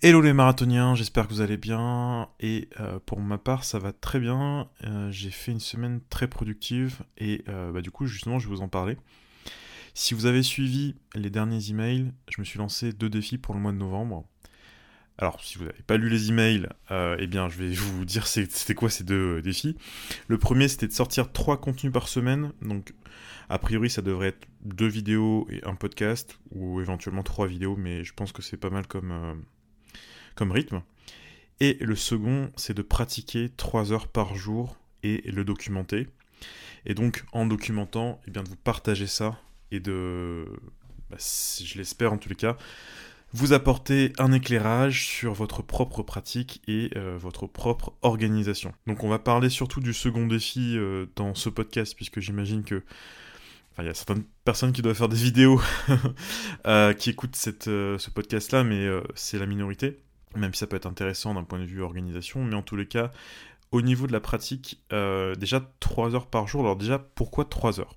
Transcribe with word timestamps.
Hello 0.00 0.20
les 0.20 0.32
marathoniens, 0.32 0.94
j'espère 0.94 1.26
que 1.26 1.32
vous 1.32 1.40
allez 1.40 1.56
bien. 1.56 2.28
Et 2.38 2.68
euh, 2.78 3.00
pour 3.04 3.18
ma 3.20 3.36
part, 3.36 3.64
ça 3.64 3.80
va 3.80 3.92
très 3.92 4.20
bien. 4.20 4.68
Euh, 4.84 5.10
j'ai 5.10 5.32
fait 5.32 5.50
une 5.50 5.58
semaine 5.58 6.00
très 6.08 6.28
productive 6.28 7.00
et 7.16 7.42
euh, 7.48 7.72
bah, 7.72 7.80
du 7.80 7.90
coup, 7.90 8.06
justement, 8.06 8.38
je 8.38 8.48
vais 8.48 8.54
vous 8.54 8.62
en 8.62 8.68
parler. 8.68 8.96
Si 9.94 10.14
vous 10.14 10.26
avez 10.26 10.44
suivi 10.44 10.94
les 11.16 11.30
derniers 11.30 11.70
emails, 11.70 12.12
je 12.28 12.40
me 12.40 12.44
suis 12.44 12.60
lancé 12.60 12.92
deux 12.92 13.08
défis 13.08 13.38
pour 13.38 13.54
le 13.54 13.60
mois 13.60 13.72
de 13.72 13.76
novembre. 13.76 14.24
Alors, 15.18 15.42
si 15.42 15.58
vous 15.58 15.64
n'avez 15.64 15.82
pas 15.84 15.96
lu 15.96 16.08
les 16.08 16.28
emails, 16.28 16.68
eh 16.92 17.26
bien, 17.26 17.48
je 17.48 17.58
vais 17.58 17.70
vous 17.74 18.04
dire 18.04 18.28
c'était 18.28 18.74
quoi 18.74 18.90
ces 18.90 19.02
deux 19.02 19.42
défis. 19.42 19.76
Le 20.28 20.38
premier, 20.38 20.68
c'était 20.68 20.86
de 20.86 20.92
sortir 20.92 21.32
trois 21.32 21.60
contenus 21.60 21.92
par 21.92 22.06
semaine. 22.06 22.52
Donc, 22.62 22.94
a 23.48 23.58
priori, 23.58 23.90
ça 23.90 24.02
devrait 24.02 24.28
être 24.28 24.46
deux 24.62 24.86
vidéos 24.86 25.48
et 25.50 25.60
un 25.64 25.74
podcast, 25.74 26.38
ou 26.52 26.80
éventuellement 26.80 27.24
trois 27.24 27.48
vidéos, 27.48 27.74
mais 27.76 28.04
je 28.04 28.14
pense 28.14 28.30
que 28.30 28.42
c'est 28.42 28.56
pas 28.56 28.70
mal 28.70 28.86
comme 28.86 29.42
comme 30.38 30.52
rythme. 30.52 30.82
Et 31.58 31.76
le 31.80 31.96
second, 31.96 32.50
c'est 32.56 32.74
de 32.74 32.82
pratiquer 32.82 33.50
3 33.56 33.92
heures 33.92 34.06
par 34.06 34.36
jour 34.36 34.76
et 35.02 35.28
le 35.28 35.44
documenter. 35.44 36.06
Et 36.86 36.94
donc, 36.94 37.24
en 37.32 37.44
documentant, 37.44 38.20
et 38.22 38.28
eh 38.28 38.30
bien, 38.30 38.44
de 38.44 38.48
vous 38.48 38.56
partager 38.56 39.08
ça 39.08 39.36
et 39.72 39.80
de, 39.80 40.46
bah, 41.10 41.16
je 41.18 41.76
l'espère 41.76 42.12
en 42.12 42.18
tous 42.18 42.28
les 42.28 42.36
cas, 42.36 42.56
vous 43.32 43.52
apporter 43.52 44.12
un 44.18 44.32
éclairage 44.32 45.04
sur 45.06 45.34
votre 45.34 45.60
propre 45.60 46.04
pratique 46.04 46.62
et 46.68 46.90
euh, 46.96 47.18
votre 47.18 47.48
propre 47.48 47.92
organisation. 48.02 48.72
Donc 48.86 49.02
on 49.02 49.08
va 49.08 49.18
parler 49.18 49.50
surtout 49.50 49.80
du 49.80 49.92
second 49.92 50.26
défi 50.26 50.78
euh, 50.78 51.06
dans 51.16 51.34
ce 51.34 51.50
podcast, 51.50 51.94
puisque 51.96 52.20
j'imagine 52.20 52.62
que 52.62 52.82
il 53.80 53.84
y 53.84 53.88
a 53.88 53.94
certaines 53.94 54.24
personnes 54.44 54.72
qui 54.72 54.82
doivent 54.82 54.96
faire 54.96 55.08
des 55.08 55.16
vidéos 55.16 55.60
euh, 56.66 56.92
qui 56.94 57.10
écoutent 57.10 57.36
cette, 57.36 57.66
ce 57.66 58.10
podcast-là, 58.10 58.64
mais 58.64 58.88
c'est 59.14 59.38
la 59.38 59.46
minorité 59.46 60.00
même 60.36 60.54
si 60.54 60.60
ça 60.60 60.66
peut 60.66 60.76
être 60.76 60.86
intéressant 60.86 61.34
d'un 61.34 61.44
point 61.44 61.58
de 61.58 61.64
vue 61.64 61.82
organisation, 61.82 62.44
mais 62.44 62.54
en 62.54 62.62
tous 62.62 62.76
les 62.76 62.86
cas, 62.86 63.10
au 63.70 63.82
niveau 63.82 64.06
de 64.06 64.12
la 64.12 64.20
pratique, 64.20 64.82
euh, 64.92 65.34
déjà 65.34 65.60
3 65.80 66.14
heures 66.14 66.26
par 66.26 66.46
jour. 66.46 66.62
Alors 66.62 66.76
déjà, 66.76 66.98
pourquoi 66.98 67.44
3 67.44 67.80
heures? 67.80 67.96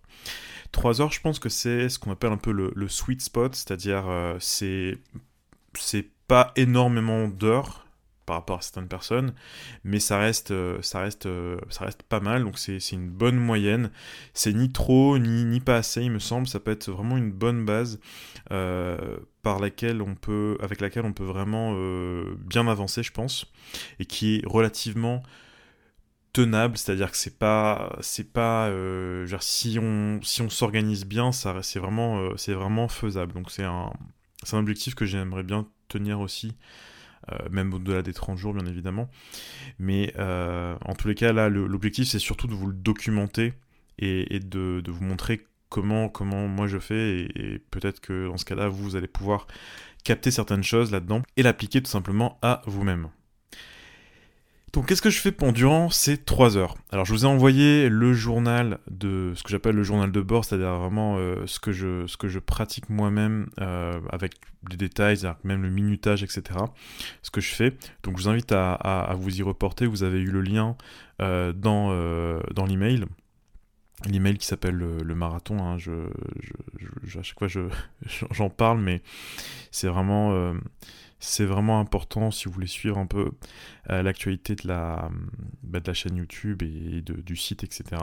3 0.71 1.01
heures, 1.01 1.11
je 1.11 1.21
pense 1.21 1.39
que 1.39 1.49
c'est 1.49 1.89
ce 1.89 1.99
qu'on 1.99 2.11
appelle 2.11 2.31
un 2.31 2.38
peu 2.38 2.51
le, 2.51 2.88
sweet 2.88 3.21
spot, 3.21 3.55
c'est-à-dire 3.55 4.07
euh, 4.07 4.35
c'est 4.39 4.97
c'est 5.73 6.09
pas 6.27 6.51
énormément 6.55 7.27
d'heures 7.27 7.85
par 8.25 8.38
rapport 8.38 8.59
à 8.59 8.61
certaines 8.61 8.88
personnes, 8.88 9.33
mais 9.83 10.00
ça 10.00 10.17
reste, 10.19 10.52
euh, 10.52 10.81
ça 10.81 11.02
reste, 11.02 11.27
ça 11.69 11.86
reste 11.86 12.03
pas 12.03 12.19
mal, 12.19 12.44
donc 12.44 12.58
c'est 12.58 12.78
une 12.91 13.09
bonne 13.09 13.38
moyenne. 13.38 13.91
C'est 14.33 14.53
ni 14.53 14.72
trop, 14.72 15.17
ni, 15.17 15.45
ni 15.45 15.59
pas 15.59 15.78
assez, 15.78 16.03
il 16.03 16.11
me 16.11 16.19
semble, 16.19 16.47
ça 16.47 16.59
peut 16.59 16.72
être 16.72 16.91
vraiment 16.91 17.17
une 17.17 17.31
bonne 17.31 17.66
base 17.66 18.00
par 19.41 19.59
laquelle 19.59 20.02
on 20.02 20.16
peut, 20.16 20.58
avec 20.61 20.81
laquelle 20.81 21.05
on 21.05 21.13
peut 21.13 21.23
vraiment 21.25 21.73
euh, 21.75 22.36
bien 22.38 22.67
avancer, 22.67 23.03
je 23.03 23.11
pense, 23.11 23.52
et 24.00 24.05
qui 24.05 24.35
est 24.35 24.41
relativement 24.45 25.23
tenable, 26.33 26.78
c'est-à-dire 26.78 27.11
que 27.11 27.17
c'est 27.17 27.38
pas, 27.38 27.97
c'est 28.02 28.31
pas, 28.31 28.67
euh, 28.69 29.25
genre, 29.25 29.44
si 29.44 29.80
on, 29.81 30.19
si 30.23 30.41
on 30.41 30.50
s'organise 30.50 31.06
bien, 31.06 31.31
ça, 31.31 31.61
c'est 31.61 31.80
vraiment, 31.80 32.19
euh, 32.19 32.33
c'est 32.38 32.53
vraiment 32.53 32.88
faisable. 32.88 33.33
Donc 33.33 33.52
c'est 33.52 33.63
un, 33.63 33.91
c'est 34.44 34.56
un 34.56 34.59
objectif 34.59 34.95
que 34.95 35.06
j'aimerais 35.06 35.44
bien 35.44 35.67
tenir 35.88 36.19
aussi. 36.19 36.56
Même 37.52 37.73
au-delà 37.73 38.02
des 38.02 38.14
30 38.14 38.38
jours 38.38 38.53
bien 38.53 38.66
évidemment 38.66 39.09
mais 39.80 40.14
en 40.17 40.94
tous 40.97 41.08
les 41.08 41.16
cas 41.16 41.33
là 41.33 41.50
l'objectif 41.50 42.08
c'est 42.08 42.19
surtout 42.19 42.47
de 42.47 42.53
vous 42.53 42.67
le 42.67 42.73
documenter 42.73 43.53
et, 44.02 44.39
de, 44.39 44.83
vous 44.88 45.03
montrer 45.03 45.41
comment, 45.69 46.09
comment 46.09 46.47
moi 46.47 46.67
je 46.67 46.80
fais, 46.80 47.22
et, 47.36 47.59
peut-être 47.72 48.00
que 48.02 48.28
dans 48.28 48.38
ce 48.38 48.45
cas-là, 48.45 48.67
vous 48.67 48.95
allez 48.95 49.08
pouvoir 49.08 49.47
capter 50.03 50.31
certaines 50.31 50.63
choses 50.63 50.91
là-dedans 50.91 51.22
et 51.38 51.44
l'appliquer 51.44 51.81
tout 51.81 51.89
simplement 51.89 52.39
à 52.41 52.61
vous-même. 52.66 53.09
Donc 54.73 54.88
qu'est-ce 54.88 55.02
que 55.02 55.09
je 55.09 55.19
fais 55.19 55.33
pendant 55.33 55.89
ces 55.89 56.17
3 56.17 56.55
heures? 56.55 56.75
Alors 56.91 57.05
je 57.05 57.11
vous 57.11 57.25
ai 57.25 57.27
envoyé 57.27 57.89
le 57.89 58.14
journal 58.14 58.80
de 58.89 59.33
ce 59.36 59.44
que 59.44 59.50
j'appelle 59.50 59.75
le 59.75 59.84
journal 59.84 60.12
de 60.12 60.22
bord, 60.22 60.45
c'est-à-dire 60.45 60.75
vraiment 60.75 61.18
euh, 61.18 61.45
ce, 61.45 61.59
que 61.59 61.73
je, 61.73 62.07
ce 62.07 62.16
que 62.16 62.29
je 62.29 62.40
pratique 62.40 62.90
moi-même 62.90 63.50
euh, 63.59 64.00
avec 64.09 64.35
des 64.69 64.78
détails, 64.78 65.19
même 65.44 65.62
le 65.62 65.69
minutage, 65.69 66.23
etc. 66.23 66.59
Ce 67.22 67.31
que 67.31 67.41
je 67.41 67.53
fais. 67.53 67.72
Donc 68.03 68.18
je 68.18 68.23
vous 68.23 68.29
invite 68.29 68.53
à, 68.53 69.13
vous 69.18 69.40
y 69.40 69.44
reporter, 69.44 69.88
vous 69.88 70.03
avez 70.03 70.22
eu 70.22 70.31
le 70.31 70.41
lien 70.41 70.78
euh, 71.22 71.51
dans, 71.51 71.90
dans 72.53 72.66
l'email 72.66 73.06
l'email 74.09 74.38
qui 74.38 74.47
s'appelle 74.47 74.75
le, 74.75 75.16
marathon. 75.16 75.59
Hein, 75.59 75.78
je, 75.78 75.91
à 77.18 77.24
chaque 77.24 77.38
fois, 77.38 77.47
j'en 78.31 78.50
parle, 78.50 78.79
mais 78.79 79.01
c'est 79.72 79.88
vraiment, 79.88 80.31
euh, 80.34 80.53
c'est 81.21 81.45
vraiment 81.45 81.79
important 81.79 82.31
si 82.31 82.45
vous 82.45 82.51
voulez 82.51 82.67
suivre 82.67 82.97
un 82.97 83.05
peu 83.05 83.31
euh, 83.89 84.01
l'actualité 84.03 84.55
de 84.55 84.67
la, 84.67 85.09
bah, 85.63 85.79
de 85.79 85.87
la 85.87 85.93
chaîne 85.93 86.17
YouTube 86.17 86.63
et 86.63 87.01
du 87.01 87.35
site, 87.35 87.63
etc. 87.63 88.01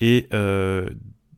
Et 0.00 0.28
euh, 0.32 0.88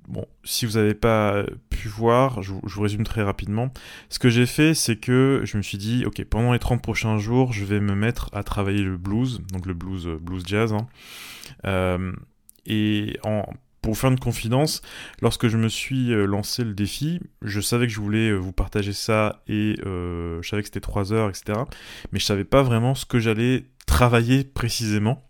bon, 0.06 0.26
si 0.44 0.66
vous 0.66 0.72
n'avez 0.72 0.94
pas 0.94 1.44
pu 1.70 1.88
voir, 1.88 2.42
je, 2.42 2.52
vous 2.52 2.82
résume 2.82 3.04
très 3.04 3.22
rapidement. 3.22 3.72
Ce 4.10 4.18
que 4.18 4.28
j'ai 4.28 4.46
fait, 4.46 4.74
c'est 4.74 4.96
que 4.96 5.40
je 5.44 5.56
me 5.56 5.62
suis 5.62 5.78
dit, 5.78 6.04
ok, 6.04 6.22
pendant 6.24 6.52
les 6.52 6.58
30 6.58 6.82
prochains 6.82 7.18
jours, 7.18 7.54
je 7.54 7.64
vais 7.64 7.80
me 7.80 7.94
mettre 7.94 8.28
à 8.34 8.42
travailler 8.42 8.82
le 8.82 8.98
blues, 8.98 9.40
donc 9.52 9.64
le 9.66 9.74
blues, 9.74 10.06
blues 10.20 10.44
jazz. 10.46 10.74
Hein. 10.74 12.12
Et 12.66 13.18
en, 13.24 13.44
pour 13.84 13.98
faire 13.98 14.10
une 14.10 14.18
confidence, 14.18 14.80
lorsque 15.20 15.48
je 15.48 15.58
me 15.58 15.68
suis 15.68 16.10
euh, 16.10 16.24
lancé 16.24 16.64
le 16.64 16.72
défi, 16.72 17.20
je 17.42 17.60
savais 17.60 17.86
que 17.86 17.92
je 17.92 18.00
voulais 18.00 18.30
euh, 18.30 18.36
vous 18.36 18.52
partager 18.52 18.94
ça 18.94 19.42
et 19.46 19.76
euh, 19.84 20.40
je 20.40 20.48
savais 20.48 20.62
que 20.62 20.68
c'était 20.68 20.80
3 20.80 21.12
heures, 21.12 21.28
etc. 21.28 21.60
Mais 22.10 22.18
je 22.18 22.24
savais 22.24 22.44
pas 22.44 22.62
vraiment 22.62 22.94
ce 22.94 23.04
que 23.04 23.18
j'allais 23.18 23.66
travailler 23.84 24.42
précisément. 24.42 25.22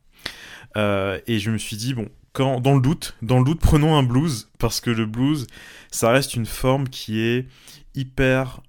et 0.76 1.38
je 1.40 1.50
me 1.50 1.58
suis 1.58 1.76
dit, 1.76 1.94
bon, 1.94 2.08
quand, 2.32 2.60
dans 2.60 2.76
le 2.76 2.80
doute, 2.80 3.16
prenons 3.60 3.96
un 3.96 4.04
blues, 4.04 4.48
parce 4.60 4.80
que 4.80 4.90
le 4.90 5.06
blues, 5.06 5.48
ça 5.90 6.10
reste 6.10 6.36
une 6.36 6.46
forme 6.46 6.88
qui 6.88 7.22
est 7.22 7.48
hyper 7.94 8.62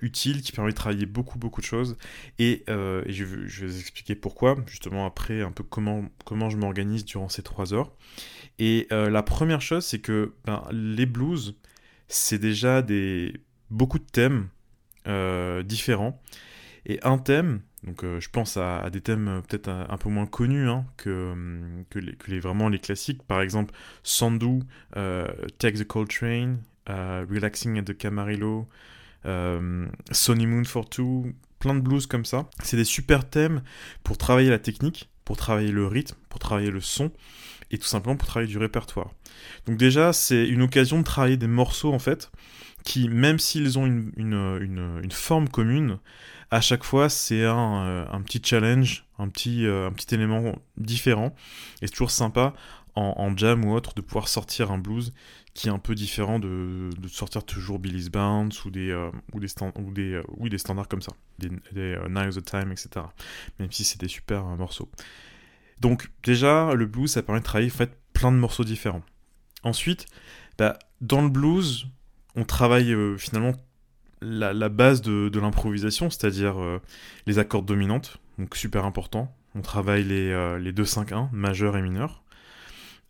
utile, 0.00 0.42
qui 0.42 0.52
permet 0.52 0.70
de 0.70 0.76
travailler 0.76 1.06
beaucoup 1.06 1.38
beaucoup 1.38 1.60
de 1.60 1.66
choses. 1.66 1.96
Et, 2.38 2.64
je, 2.68 3.24
je, 3.46 3.60
vais 3.60 3.66
vous 3.66 3.80
expliquer 3.80 4.14
pourquoi, 4.14 4.56
justement 4.66 5.06
après 5.06 5.42
un 5.42 5.52
peu 5.52 5.64
comment, 5.64 6.04
comment 6.24 6.50
je 6.50 6.56
m'organise 6.56 7.04
durant 7.04 7.28
ces 7.28 7.42
trois 7.42 7.72
heures. 7.74 7.92
Et 8.58 8.86
euh, 8.92 9.10
la 9.10 9.22
première 9.22 9.60
chose, 9.60 9.84
c'est 9.84 9.98
que 9.98 10.34
ben, 10.44 10.64
les 10.70 11.06
blues, 11.06 11.56
c'est 12.08 12.38
déjà 12.38 12.82
des 12.82 13.34
beaucoup 13.70 13.98
de 13.98 14.04
thèmes 14.04 14.48
euh, 15.06 15.62
différents. 15.62 16.22
Et 16.86 17.00
un 17.02 17.18
thème, 17.18 17.62
donc 17.82 18.04
euh, 18.04 18.20
je 18.20 18.30
pense 18.30 18.56
à, 18.56 18.88
des 18.90 19.00
thèmes 19.00 19.42
peut-être 19.48 19.68
un, 19.68 19.96
peu 19.98 20.08
moins 20.08 20.26
connus 20.26 20.68
hein, 20.68 20.86
que, 20.96 21.34
que, 21.90 21.98
les, 21.98 22.40
vraiment 22.40 22.68
les 22.68 22.78
classiques. 22.78 23.22
Par 23.24 23.42
exemple, 23.42 23.74
Sandu, 24.02 24.60
Take 25.58 25.78
the 25.78 25.84
Cold 25.84 26.08
Train, 26.08 26.58
Relaxing 26.88 27.78
at 27.78 27.82
the 27.82 27.96
Camarillo, 27.96 28.66
Sonny 30.12 30.46
Moon 30.46 30.64
for 30.64 30.88
Two, 30.88 31.32
plein 31.58 31.74
de 31.74 31.80
blues 31.80 32.06
comme 32.06 32.24
ça. 32.24 32.48
C'est 32.62 32.76
des 32.76 32.84
super 32.84 33.28
thèmes 33.28 33.62
pour 34.04 34.18
travailler 34.18 34.50
la 34.50 34.58
technique, 34.58 35.10
pour 35.24 35.36
travailler 35.36 35.72
le 35.72 35.86
rythme, 35.86 36.16
pour 36.28 36.38
travailler 36.38 36.70
le 36.70 36.80
son 36.80 37.10
et 37.70 37.78
tout 37.78 37.86
simplement 37.86 38.16
pour 38.16 38.28
travailler 38.28 38.50
du 38.50 38.58
répertoire. 38.58 39.10
Donc 39.66 39.76
déjà, 39.76 40.12
c'est 40.12 40.46
une 40.46 40.62
occasion 40.62 40.98
de 40.98 41.04
travailler 41.04 41.36
des 41.36 41.48
morceaux 41.48 41.92
en 41.92 41.98
fait 41.98 42.30
qui, 42.84 43.08
même 43.08 43.38
s'ils 43.40 43.78
ont 43.78 43.86
une, 43.86 44.12
une, 44.16 45.00
une, 45.02 45.10
forme 45.10 45.48
commune, 45.48 45.98
à 46.52 46.60
chaque 46.60 46.84
fois 46.84 47.08
c'est 47.08 47.44
un, 47.44 47.84
euh, 47.84 48.04
un, 48.12 48.20
petit 48.20 48.40
challenge, 48.42 49.04
un 49.18 49.28
petit, 49.28 49.66
euh, 49.66 49.88
un 49.88 49.92
petit 49.92 50.14
élément 50.14 50.54
différent. 50.76 51.34
Et 51.82 51.88
c'est 51.88 51.92
toujours 51.92 52.12
sympa 52.12 52.54
en, 52.96 53.36
jam 53.36 53.64
ou 53.64 53.74
autre 53.74 53.94
de 53.94 54.00
pouvoir 54.00 54.28
sortir 54.28 54.70
un 54.70 54.78
blues 54.78 55.12
qui 55.54 55.68
est 55.68 55.70
un 55.70 55.78
peu 55.78 55.94
différent 55.94 56.38
de, 56.38 56.90
sortir 57.08 57.44
toujours 57.44 57.78
Billy's 57.78 58.10
Bounce 58.10 58.64
ou 58.64 58.70
des, 58.70 58.90
euh, 58.90 59.10
ou 59.32 59.40
des, 59.40 59.48
ou 59.76 59.92
des, 59.92 60.22
oui, 60.36 60.50
des 60.50 60.58
standards 60.58 60.88
comme 60.88 61.02
ça, 61.02 61.12
des, 61.38 61.50
des 61.72 61.96
Nine 62.08 62.28
of 62.28 62.36
the 62.36 62.44
Time, 62.44 62.72
etc. 62.72 63.06
Même 63.58 63.70
si 63.70 63.84
c'est 63.84 64.00
des 64.00 64.08
super 64.08 64.44
morceaux. 64.44 64.90
Donc 65.80 66.10
déjà, 66.22 66.74
le 66.74 66.86
blues, 66.86 67.10
ça 67.10 67.22
permet 67.22 67.40
de 67.40 67.44
travailler 67.44 67.70
en 67.70 67.74
fait, 67.74 67.96
plein 68.12 68.32
de 68.32 68.36
morceaux 68.36 68.64
différents. 68.64 69.02
Ensuite, 69.62 70.06
bah, 70.58 70.78
dans 71.00 71.22
le 71.22 71.28
blues, 71.28 71.88
on 72.34 72.44
travaille 72.44 72.92
euh, 72.92 73.16
finalement 73.16 73.52
la, 74.22 74.68
base 74.68 75.02
de, 75.02 75.38
l'improvisation, 75.38 76.10
c'est-à-dire 76.10 76.60
euh, 76.60 76.80
les 77.26 77.38
accords 77.38 77.62
dominantes, 77.62 78.18
donc 78.38 78.56
super 78.56 78.84
important. 78.84 79.34
On 79.54 79.60
travaille 79.60 80.04
les, 80.04 80.30
euh, 80.30 80.58
les 80.58 80.72
2-5-1, 80.72 81.30
majeur 81.32 81.76
et 81.76 81.82
mineur. 81.82 82.22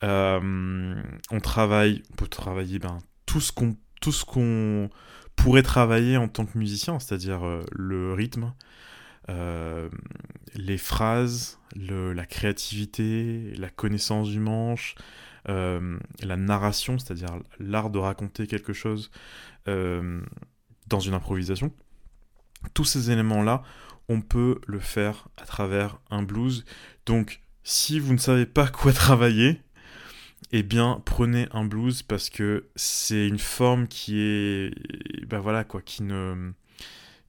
On 0.02 1.40
travaille, 1.42 2.02
on 2.12 2.16
peut 2.16 2.28
travailler 2.28 2.78
ben, 2.78 2.98
tout 3.24 3.40
ce 3.40 3.52
qu'on 4.24 4.90
pourrait 5.36 5.62
travailler 5.62 6.16
en 6.16 6.28
tant 6.28 6.46
que 6.46 6.58
musicien, 6.58 6.98
c'est-à-dire 6.98 7.42
le 7.72 8.12
rythme, 8.14 8.52
euh, 9.28 9.88
les 10.54 10.78
phrases, 10.78 11.58
la 11.74 12.26
créativité, 12.26 13.52
la 13.56 13.68
connaissance 13.68 14.28
du 14.28 14.38
manche, 14.38 14.94
euh, 15.48 15.98
la 16.22 16.36
narration, 16.36 16.98
c'est-à-dire 16.98 17.38
l'art 17.58 17.90
de 17.90 17.98
raconter 17.98 18.46
quelque 18.46 18.72
chose 18.72 19.10
euh, 19.68 20.20
dans 20.86 21.00
une 21.00 21.14
improvisation. 21.14 21.72
Tous 22.72 22.84
ces 22.84 23.10
éléments-là, 23.10 23.62
on 24.08 24.20
peut 24.20 24.60
le 24.66 24.78
faire 24.78 25.28
à 25.36 25.44
travers 25.44 25.98
un 26.10 26.22
blues. 26.22 26.64
Donc, 27.04 27.40
si 27.64 27.98
vous 27.98 28.12
ne 28.12 28.18
savez 28.18 28.46
pas 28.46 28.68
quoi 28.68 28.92
travailler, 28.92 29.60
eh 30.52 30.62
bien, 30.62 31.02
prenez 31.04 31.48
un 31.52 31.64
blues 31.64 32.02
parce 32.02 32.30
que 32.30 32.68
c'est 32.76 33.26
une 33.26 33.38
forme 33.38 33.88
qui 33.88 34.18
est, 34.20 34.72
ben 35.26 35.38
voilà 35.40 35.64
quoi, 35.64 35.82
qui 35.82 36.02
ne, 36.02 36.52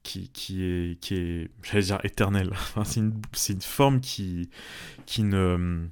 qui, 0.03 0.29
qui 0.29 0.63
est, 0.63 1.49
j'allais 1.63 1.83
dire 1.83 1.99
éternelle. 2.03 2.51
c'est 2.85 2.99
une, 2.99 3.21
une, 3.49 3.61
forme 3.61 3.99
qui, 4.01 4.49
qui 5.05 5.23
ne, 5.23 5.87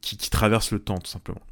qui, 0.00 0.16
qui, 0.16 0.30
traverse 0.30 0.70
le 0.72 0.80
temps 0.80 0.98
tout 0.98 1.10
simplement. 1.10 1.42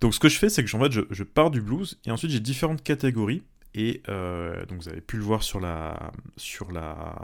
Donc, 0.00 0.14
ce 0.14 0.20
que 0.20 0.28
je 0.28 0.38
fais, 0.38 0.48
c'est 0.48 0.64
que 0.64 0.76
en 0.76 0.80
fait, 0.80 0.92
je, 0.92 1.02
je 1.10 1.22
pars 1.22 1.50
du 1.50 1.60
blues 1.60 1.98
et 2.04 2.10
ensuite 2.10 2.30
j'ai 2.30 2.40
différentes 2.40 2.82
catégories 2.82 3.42
et 3.74 4.02
euh, 4.08 4.64
donc 4.66 4.82
vous 4.82 4.88
avez 4.88 5.00
pu 5.00 5.16
le 5.16 5.22
voir 5.22 5.42
sur, 5.42 5.60
la, 5.60 6.12
sur 6.36 6.72
la, 6.72 7.16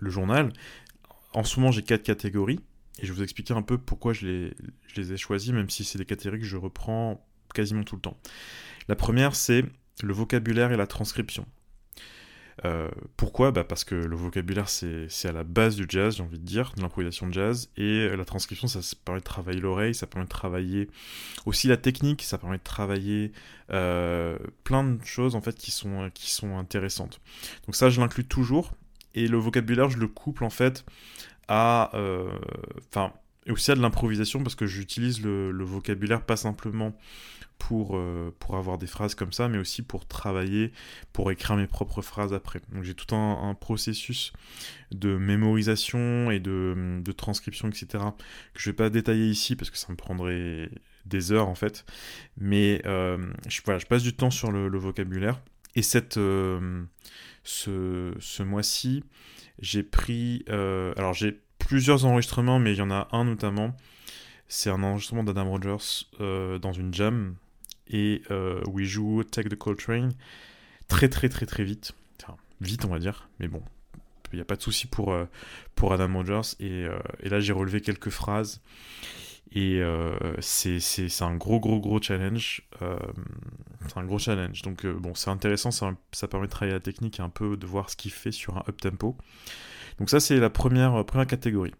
le 0.00 0.10
journal. 0.10 0.52
En 1.32 1.44
ce 1.44 1.58
moment, 1.58 1.72
j'ai 1.72 1.82
quatre 1.82 2.02
catégories. 2.02 2.60
Et 3.00 3.06
je 3.06 3.12
vais 3.12 3.16
vous 3.16 3.22
expliquer 3.22 3.54
un 3.54 3.62
peu 3.62 3.78
pourquoi 3.78 4.12
je 4.12 4.52
les, 4.96 5.12
ai 5.12 5.16
choisis, 5.16 5.52
même 5.52 5.70
si 5.70 5.84
c'est 5.84 5.98
des 5.98 6.04
catégories 6.04 6.40
que 6.40 6.46
je 6.46 6.56
reprends 6.56 7.26
quasiment 7.52 7.82
tout 7.82 7.96
le 7.96 8.00
temps. 8.00 8.18
La 8.88 8.96
première, 8.96 9.34
c'est 9.34 9.64
le 10.02 10.12
vocabulaire 10.12 10.72
et 10.72 10.76
la 10.76 10.86
transcription. 10.86 11.46
Euh, 12.64 12.88
pourquoi? 13.16 13.50
Bah 13.50 13.64
Parce 13.64 13.82
que 13.82 13.96
le 13.96 14.14
vocabulaire, 14.14 14.68
c'est 14.68 15.08
à 15.24 15.32
la 15.32 15.42
base 15.42 15.74
du 15.74 15.86
jazz, 15.88 16.16
j'ai 16.16 16.22
envie 16.22 16.38
de 16.38 16.44
dire, 16.44 16.72
de 16.76 16.82
l'improvisation 16.82 17.26
de 17.26 17.32
jazz. 17.32 17.68
Et 17.76 18.08
la 18.16 18.24
transcription, 18.24 18.68
ça, 18.68 18.80
permet 19.04 19.20
de 19.20 19.24
travailler 19.24 19.60
l'oreille, 19.60 19.94
ça 19.94 20.06
permet 20.06 20.26
de 20.26 20.30
travailler 20.30 20.88
aussi 21.46 21.66
la 21.66 21.76
technique, 21.76 22.22
ça 22.22 22.38
permet 22.38 22.58
de 22.58 22.62
travailler 22.62 23.32
euh, 23.70 24.38
plein 24.62 24.84
de 24.84 25.04
choses 25.04 25.34
en 25.34 25.40
fait 25.40 25.56
qui 25.56 25.72
sont, 25.72 26.10
qui 26.14 26.30
sont 26.30 26.56
intéressantes. 26.56 27.20
Donc 27.66 27.74
ça, 27.74 27.90
je 27.90 28.00
l'inclus 28.00 28.24
toujours. 28.24 28.72
Et 29.16 29.28
le 29.28 29.38
vocabulaire, 29.38 29.90
je 29.90 29.98
le 29.98 30.08
couple 30.08 30.44
en 30.44 30.50
fait 30.50 30.84
à... 31.48 31.90
Euh, 31.94 32.30
enfin, 32.88 33.12
et 33.46 33.52
aussi 33.52 33.70
à 33.70 33.74
de 33.74 33.80
l'improvisation 33.80 34.42
parce 34.42 34.54
que 34.54 34.66
j'utilise 34.66 35.22
le, 35.22 35.64
vocabulaire 35.64 36.24
pas 36.24 36.36
simplement 36.36 36.96
pour, 37.58 37.96
euh, 37.96 38.34
pour 38.38 38.56
avoir 38.56 38.78
des 38.78 38.86
phrases 38.86 39.14
comme 39.14 39.32
ça, 39.32 39.48
mais 39.48 39.58
aussi 39.58 39.82
pour 39.82 40.06
travailler, 40.06 40.72
pour 41.12 41.30
écrire 41.30 41.56
mes 41.56 41.66
propres 41.66 42.02
phrases 42.02 42.32
après. 42.32 42.60
Donc 42.72 42.84
j'ai 42.84 42.94
tout 42.94 43.14
un, 43.14 43.54
processus 43.54 44.32
de 44.92 45.16
mémorisation 45.16 46.30
et 46.30 46.40
de, 46.40 47.12
transcription, 47.16 47.68
etc., 47.68 48.04
que 48.54 48.60
je 48.60 48.70
vais 48.70 48.76
pas 48.76 48.90
détailler 48.90 49.26
ici 49.26 49.56
parce 49.56 49.70
que 49.70 49.78
ça 49.78 49.88
me 49.90 49.96
prendrait 49.96 50.70
des 51.06 51.32
heures 51.32 51.48
en 51.48 51.54
fait. 51.54 51.84
Mais 52.38 52.82
euh, 52.86 53.18
je, 53.48 53.60
voilà, 53.64 53.78
je 53.78 53.86
passe 53.86 54.02
du 54.02 54.14
temps 54.14 54.30
sur 54.30 54.50
le 54.50 54.78
vocabulaire. 54.78 55.40
Et 55.76 55.82
cette, 55.82 56.16
euh, 56.16 56.84
ce, 57.42 58.14
ce 58.20 58.42
mois-ci, 58.42 59.04
j'ai 59.58 59.82
pris... 59.82 60.44
Euh, 60.48 60.92
alors 60.96 61.14
j'ai 61.14 61.40
plusieurs 61.58 62.04
enregistrements, 62.04 62.58
mais 62.58 62.72
il 62.72 62.78
y 62.78 62.82
en 62.82 62.90
a 62.90 63.08
un 63.12 63.24
notamment. 63.24 63.76
C'est 64.48 64.70
un 64.70 64.82
enregistrement 64.82 65.24
d'Adam 65.24 65.50
Rogers 65.50 66.06
euh, 66.20 66.58
dans 66.58 66.72
une 66.72 66.92
jam 66.92 67.36
et 67.88 68.22
où 68.66 68.80
il 68.80 68.86
joue 68.86 69.24
Take 69.24 69.50
the 69.50 69.56
Coltrane 69.56 70.12
très 70.88 71.08
très 71.08 71.28
très 71.28 71.44
très 71.44 71.64
vite. 71.64 71.92
Enfin, 72.22 72.36
vite 72.62 72.84
on 72.86 72.88
va 72.88 72.98
dire, 72.98 73.28
mais 73.40 73.48
bon, 73.48 73.62
il 74.32 74.36
n'y 74.36 74.40
a 74.40 74.44
pas 74.46 74.56
de 74.56 74.62
souci 74.62 74.86
pour, 74.86 75.14
pour 75.74 75.92
Adam 75.92 76.12
Rogers. 76.14 76.56
Et, 76.60 76.86
et 77.20 77.28
là 77.28 77.40
j'ai 77.40 77.52
relevé 77.52 77.82
quelques 77.82 78.08
phrases. 78.08 78.62
Et 79.52 79.80
euh, 79.80 80.16
c'est 80.40 81.22
un 81.22 81.36
gros 81.36 81.60
gros 81.60 81.78
gros 81.80 82.00
challenge. 82.02 82.62
Euh, 82.82 82.96
c'est 83.86 83.98
un 83.98 84.04
gros 84.04 84.18
challenge. 84.18 84.62
Donc 84.62 84.84
bon, 84.86 85.14
c'est 85.14 85.30
intéressant, 85.30 85.70
ça, 85.70 85.94
ça, 86.12 86.26
permet 86.26 86.46
de 86.46 86.50
travailler 86.50 86.74
la 86.74 86.80
technique 86.80 87.20
et 87.20 87.22
un 87.22 87.28
peu 87.28 87.56
de 87.56 87.66
voir 87.66 87.90
ce 87.90 87.96
qu'il 87.96 88.10
fait 88.10 88.32
sur 88.32 88.56
un 88.56 88.64
up-tempo. 88.68 89.16
Donc 89.98 90.10
ça 90.10 90.18
c'est 90.18 90.38
la 90.38 90.50
première, 90.50 91.04
première 91.04 91.26
catégorie. 91.26 91.72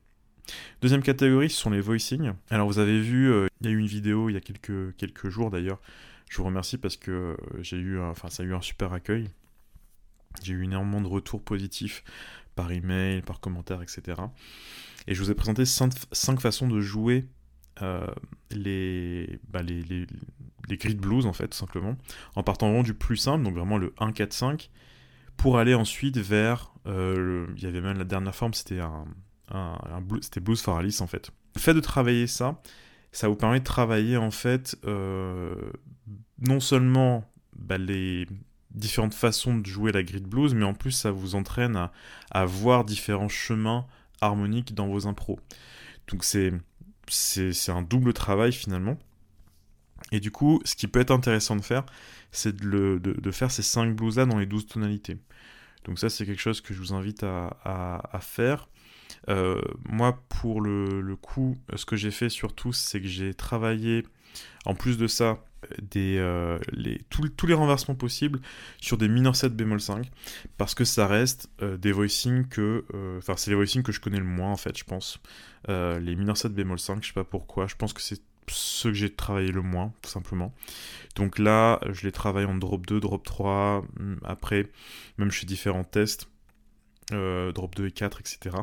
Deuxième 0.82 1.02
catégorie, 1.02 1.50
ce 1.50 1.56
sont 1.56 1.70
les 1.70 1.80
voicings. 1.80 2.32
Alors 2.50 2.66
vous 2.66 2.78
avez 2.78 3.00
vu, 3.00 3.30
euh, 3.32 3.46
il 3.60 3.66
y 3.66 3.70
a 3.70 3.72
eu 3.72 3.78
une 3.78 3.86
vidéo 3.86 4.28
il 4.28 4.34
y 4.34 4.36
a 4.36 4.40
quelques, 4.40 4.94
quelques 4.96 5.28
jours 5.28 5.50
d'ailleurs. 5.50 5.80
Je 6.28 6.38
vous 6.38 6.44
remercie 6.44 6.78
parce 6.78 6.96
que 6.96 7.10
euh, 7.10 7.36
j'ai 7.60 7.76
eu, 7.76 8.00
enfin 8.00 8.28
ça 8.28 8.42
a 8.42 8.46
eu 8.46 8.54
un 8.54 8.60
super 8.60 8.92
accueil. 8.92 9.30
J'ai 10.42 10.52
eu 10.52 10.64
énormément 10.64 11.00
de 11.00 11.06
retours 11.06 11.42
positifs 11.42 12.04
par 12.54 12.72
email, 12.72 13.22
par 13.22 13.40
commentaire, 13.40 13.82
etc. 13.82 14.20
Et 15.06 15.14
je 15.14 15.22
vous 15.22 15.30
ai 15.30 15.34
présenté 15.34 15.64
5 15.64 16.40
façons 16.40 16.68
de 16.68 16.80
jouer 16.80 17.24
euh, 17.82 18.06
les, 18.50 19.40
bah, 19.48 19.62
les, 19.62 19.82
les, 19.82 20.06
les 20.68 20.76
grid 20.76 20.98
blues 20.98 21.26
en 21.26 21.32
fait, 21.32 21.48
tout 21.48 21.58
simplement, 21.58 21.96
en 22.36 22.42
partant 22.42 22.68
vraiment 22.68 22.82
du 22.82 22.94
plus 22.94 23.16
simple, 23.16 23.44
donc 23.44 23.54
vraiment 23.54 23.78
le 23.78 23.90
1-4-5, 23.98 24.68
pour 25.36 25.58
aller 25.58 25.74
ensuite 25.74 26.18
vers, 26.18 26.72
euh, 26.86 27.46
il 27.56 27.62
y 27.62 27.66
avait 27.66 27.80
même 27.80 27.98
la 27.98 28.04
dernière 28.04 28.34
forme, 28.34 28.54
c'était 28.54 28.80
un, 28.80 29.04
un, 29.50 29.76
c'était 30.20 30.40
Blues 30.40 30.60
for 30.60 30.78
Alice 30.78 31.00
en 31.00 31.06
fait. 31.06 31.30
Le 31.54 31.60
fait 31.60 31.74
de 31.74 31.80
travailler 31.80 32.26
ça, 32.26 32.60
ça 33.12 33.28
vous 33.28 33.36
permet 33.36 33.60
de 33.60 33.64
travailler 33.64 34.16
en 34.16 34.30
fait 34.30 34.76
euh, 34.84 35.54
non 36.38 36.60
seulement 36.60 37.30
bah, 37.56 37.78
les 37.78 38.26
différentes 38.70 39.14
façons 39.14 39.56
de 39.56 39.66
jouer 39.66 39.92
la 39.92 40.02
grid 40.02 40.26
blues, 40.26 40.54
mais 40.54 40.64
en 40.64 40.74
plus 40.74 40.92
ça 40.92 41.10
vous 41.10 41.34
entraîne 41.34 41.76
à, 41.76 41.92
à 42.30 42.44
voir 42.44 42.84
différents 42.84 43.28
chemins 43.28 43.86
harmoniques 44.20 44.74
dans 44.74 44.88
vos 44.88 45.06
impros. 45.06 45.38
Donc 46.08 46.24
c'est 46.24 46.52
c'est 47.08 47.70
un 47.70 47.82
double 47.82 48.12
travail 48.12 48.52
finalement. 48.52 48.98
Et 50.12 50.20
du 50.20 50.30
coup, 50.30 50.60
ce 50.64 50.76
qui 50.76 50.86
peut 50.86 51.00
être 51.00 51.10
intéressant 51.10 51.56
de 51.56 51.62
faire, 51.62 51.84
c'est 52.30 52.54
de, 52.56 53.30
faire 53.30 53.50
ces 53.50 53.62
5 53.62 53.94
blues 53.94 54.16
dans 54.16 54.38
les 54.38 54.46
12 54.46 54.66
tonalités. 54.66 55.16
Donc 55.84 55.98
ça, 55.98 56.08
c'est 56.08 56.26
quelque 56.26 56.40
chose 56.40 56.60
que 56.60 56.74
je 56.74 56.78
vous 56.78 56.92
invite 56.92 57.24
à, 57.24 58.18
faire. 58.20 58.68
Euh, 59.28 59.60
moi, 59.84 60.22
pour 60.28 60.60
le, 60.60 61.16
coup, 61.16 61.56
ce 61.74 61.84
que 61.84 61.96
j'ai 61.96 62.10
fait 62.10 62.28
surtout, 62.28 62.72
c'est 62.72 63.00
que 63.00 63.08
j'ai 63.08 63.34
travaillé, 63.34 64.04
en 64.64 64.74
plus 64.74 64.98
de 64.98 65.06
ça, 65.06 65.38
euh, 65.96 66.58
tous 67.10 67.46
les 67.46 67.54
renversements 67.54 67.94
possibles 67.94 68.40
sur 68.80 68.98
des 68.98 69.08
minor 69.08 69.36
7 69.36 69.54
bémol 69.54 69.80
5 69.80 70.10
parce 70.56 70.74
que 70.74 70.84
ça 70.84 71.06
reste 71.06 71.48
euh, 71.62 71.76
des 71.76 71.92
voicings 71.92 72.48
que 72.48 72.84
euh, 72.94 73.18
enfin 73.18 73.34
c'est 73.36 73.50
les 73.50 73.56
voicings 73.56 73.82
que 73.82 73.92
je 73.92 74.00
connais 74.00 74.18
le 74.18 74.24
moins 74.24 74.50
en 74.50 74.56
fait 74.56 74.76
je 74.76 74.84
pense. 74.84 75.20
Les 75.68 76.16
minor 76.16 76.36
7 76.36 76.52
bémol 76.52 76.78
5 76.78 77.02
je 77.02 77.08
sais 77.08 77.14
pas 77.14 77.24
pourquoi 77.24 77.66
je 77.66 77.76
pense 77.76 77.92
que 77.92 78.02
c'est 78.02 78.20
ceux 78.48 78.90
que 78.90 78.96
j'ai 78.96 79.10
travaillé 79.10 79.52
le 79.52 79.62
moins 79.62 79.92
tout 80.02 80.10
simplement. 80.10 80.54
Donc 81.16 81.38
là 81.38 81.80
je 81.90 82.04
les 82.04 82.12
travaille 82.12 82.44
en 82.44 82.54
drop 82.54 82.86
2 82.86 83.00
drop 83.00 83.24
3 83.24 83.84
hum, 83.98 84.20
après 84.24 84.70
même 85.18 85.30
chez 85.30 85.46
différents 85.46 85.84
tests 85.84 86.28
drop 87.10 87.74
2 87.76 87.86
et 87.86 87.90
4 87.90 88.20
etc 88.20 88.56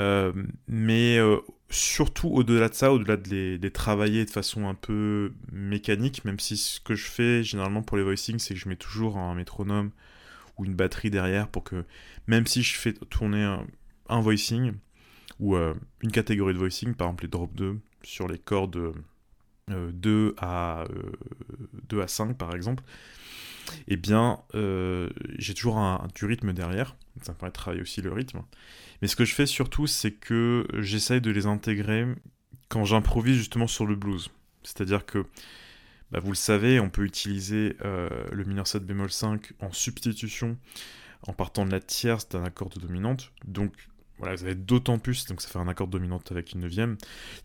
euh, 0.00 0.32
mais 0.66 1.18
euh, 1.18 1.38
surtout 1.70 2.28
au-delà 2.28 2.68
de 2.68 2.74
ça, 2.74 2.92
au-delà 2.92 3.16
de 3.16 3.58
les, 3.60 3.70
travailler 3.70 4.24
de 4.24 4.30
façon 4.30 4.68
un 4.68 4.74
peu 4.74 5.32
mécanique, 5.52 6.24
même 6.24 6.40
si 6.40 6.56
ce 6.56 6.80
que 6.80 6.94
je 6.94 7.06
fais 7.06 7.42
généralement 7.42 7.82
pour 7.82 7.96
les 7.96 8.02
voicings, 8.02 8.38
c'est 8.38 8.54
que 8.54 8.60
je 8.60 8.68
mets 8.68 8.76
toujours 8.76 9.16
un 9.18 9.34
métronome 9.34 9.90
ou 10.58 10.64
une 10.64 10.74
batterie 10.74 11.10
derrière 11.10 11.48
pour 11.48 11.64
que 11.64 11.84
même 12.26 12.46
si 12.46 12.62
je 12.62 12.76
fais 12.76 12.92
tourner 12.92 13.42
un, 13.42 13.66
un 14.08 14.20
voicing 14.20 14.74
ou 15.40 15.56
euh, 15.56 15.74
une 16.02 16.12
catégorie 16.12 16.54
de 16.54 16.58
voicing, 16.58 16.94
par 16.94 17.08
exemple 17.08 17.24
les 17.24 17.30
drop 17.30 17.54
2 17.54 17.78
sur 18.02 18.28
les 18.28 18.38
cordes 18.38 18.94
2 19.68 20.34
à 20.38 20.84
2 21.88 22.00
à 22.02 22.08
5 22.08 22.36
par 22.36 22.54
exemple, 22.54 22.82
eh 23.88 23.96
bien 23.96 24.40
j'ai 24.52 25.54
toujours 25.54 25.80
du 26.14 26.24
rythme 26.24 26.52
derrière, 26.52 26.96
ça 27.22 27.32
me 27.32 27.38
permet 27.38 27.50
de 27.50 27.54
travailler 27.54 27.82
aussi 27.82 28.02
le 28.02 28.12
rythme. 28.12 28.42
Mais 29.02 29.08
ce 29.08 29.16
que 29.16 29.24
je 29.24 29.34
fais 29.34 29.46
surtout, 29.46 29.86
c'est 29.86 30.12
que 30.12 30.66
j'essaye 30.78 31.20
de 31.20 31.30
les 31.30 31.46
intégrer 31.46 32.06
quand 32.68 32.84
j'improvise 32.84 33.36
justement 33.36 33.66
sur 33.66 33.86
le 33.86 33.96
blues. 33.96 34.30
C'est-à-dire 34.62 35.06
que, 35.06 35.26
bah, 36.10 36.20
vous 36.20 36.30
le 36.30 36.36
savez, 36.36 36.80
on 36.80 36.90
peut 36.90 37.04
utiliser 37.04 37.76
euh, 37.84 38.08
le 38.32 38.44
mineur 38.44 38.66
7 38.66 38.84
bémol 38.84 39.10
5 39.10 39.52
en 39.60 39.72
substitution 39.72 40.56
en 41.26 41.32
partant 41.32 41.64
de 41.64 41.70
la 41.70 41.80
tierce 41.80 42.28
d'un 42.28 42.44
accord 42.44 42.70
de 42.70 42.80
dominante. 42.80 43.32
Donc 43.46 43.72
voilà, 44.18 44.34
vous 44.34 44.44
avez 44.44 44.54
d'autant 44.54 44.98
plus, 44.98 45.26
donc 45.26 45.40
ça 45.40 45.48
fait 45.48 45.58
un 45.58 45.68
accord 45.68 45.88
dominante 45.88 46.30
avec 46.32 46.52
une 46.52 46.60
neuvième. 46.60 46.96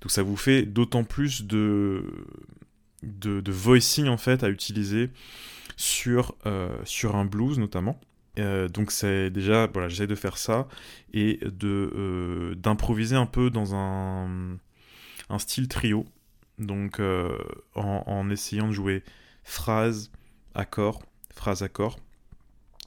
Donc 0.01 0.11
ça 0.11 0.23
vous 0.23 0.37
fait 0.37 0.63
d'autant 0.63 1.03
plus 1.03 1.43
de, 1.43 2.03
de, 3.03 3.51
voicing 3.51 4.07
en 4.07 4.17
fait 4.17 4.43
à 4.43 4.49
utiliser 4.49 5.09
sur, 5.77 6.35
euh, 6.45 6.77
sur 6.85 7.15
un 7.15 7.25
blues 7.25 7.59
notamment. 7.59 7.99
Euh, 8.37 8.67
donc 8.67 8.91
c'est 8.91 9.29
déjà, 9.29 9.67
voilà, 9.67 9.89
j'essaie 9.89 10.07
de 10.07 10.15
faire 10.15 10.37
ça 10.37 10.67
et 11.13 11.39
de 11.41 11.91
euh, 11.95 12.55
d'improviser 12.55 13.15
un 13.15 13.25
peu 13.25 13.49
dans 13.49 13.75
un, 13.75 14.57
un 15.29 15.39
style 15.39 15.67
trio. 15.67 16.05
Donc 16.57 16.99
en, 17.75 18.29
essayant 18.29 18.67
de 18.67 18.73
jouer 18.73 19.03
phrase, 19.43 20.11
accord, 20.55 21.01
phrase, 21.33 21.63
accord. 21.63 21.97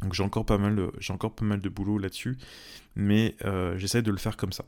Donc 0.03 0.13
j'ai 0.13 0.23
encore 0.23 0.45
pas 0.45 0.59
mal 0.59 0.91
j'ai 0.99 1.15
encore 1.15 1.35
pas 1.35 1.47
mal 1.47 1.61
de 1.61 1.69
boulot 1.71 1.97
là-dessus, 1.97 2.37
mais 2.97 3.35
j'essaie 3.77 4.03
de 4.03 4.11
le 4.11 4.19
faire 4.19 4.37
comme 4.37 4.53
ça. 4.53 4.65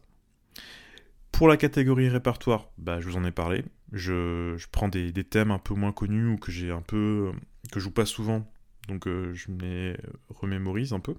Pour 1.34 1.48
la 1.48 1.56
catégorie 1.56 2.08
répertoire, 2.08 2.70
bah, 2.78 3.00
je 3.00 3.08
vous 3.08 3.16
en 3.16 3.24
ai 3.24 3.30
parlé. 3.30 3.64
Je, 3.92 4.54
je 4.56 4.66
prends 4.70 4.88
des, 4.88 5.12
des, 5.12 5.24
thèmes 5.24 5.50
un 5.50 5.58
peu 5.58 5.74
moins 5.74 5.92
connus 5.92 6.32
ou 6.32 6.36
que 6.36 6.50
j'ai 6.50 6.70
un 6.70 6.80
peu 6.80 7.32
que 7.70 7.80
je 7.80 7.84
joue 7.84 7.90
pas 7.90 8.06
souvent 8.06 8.46
donc 8.88 9.06
euh, 9.06 9.32
je 9.34 9.50
me 9.50 9.60
les 9.60 9.96
remémorise 10.28 10.92
un 10.92 11.00
peu. 11.00 11.14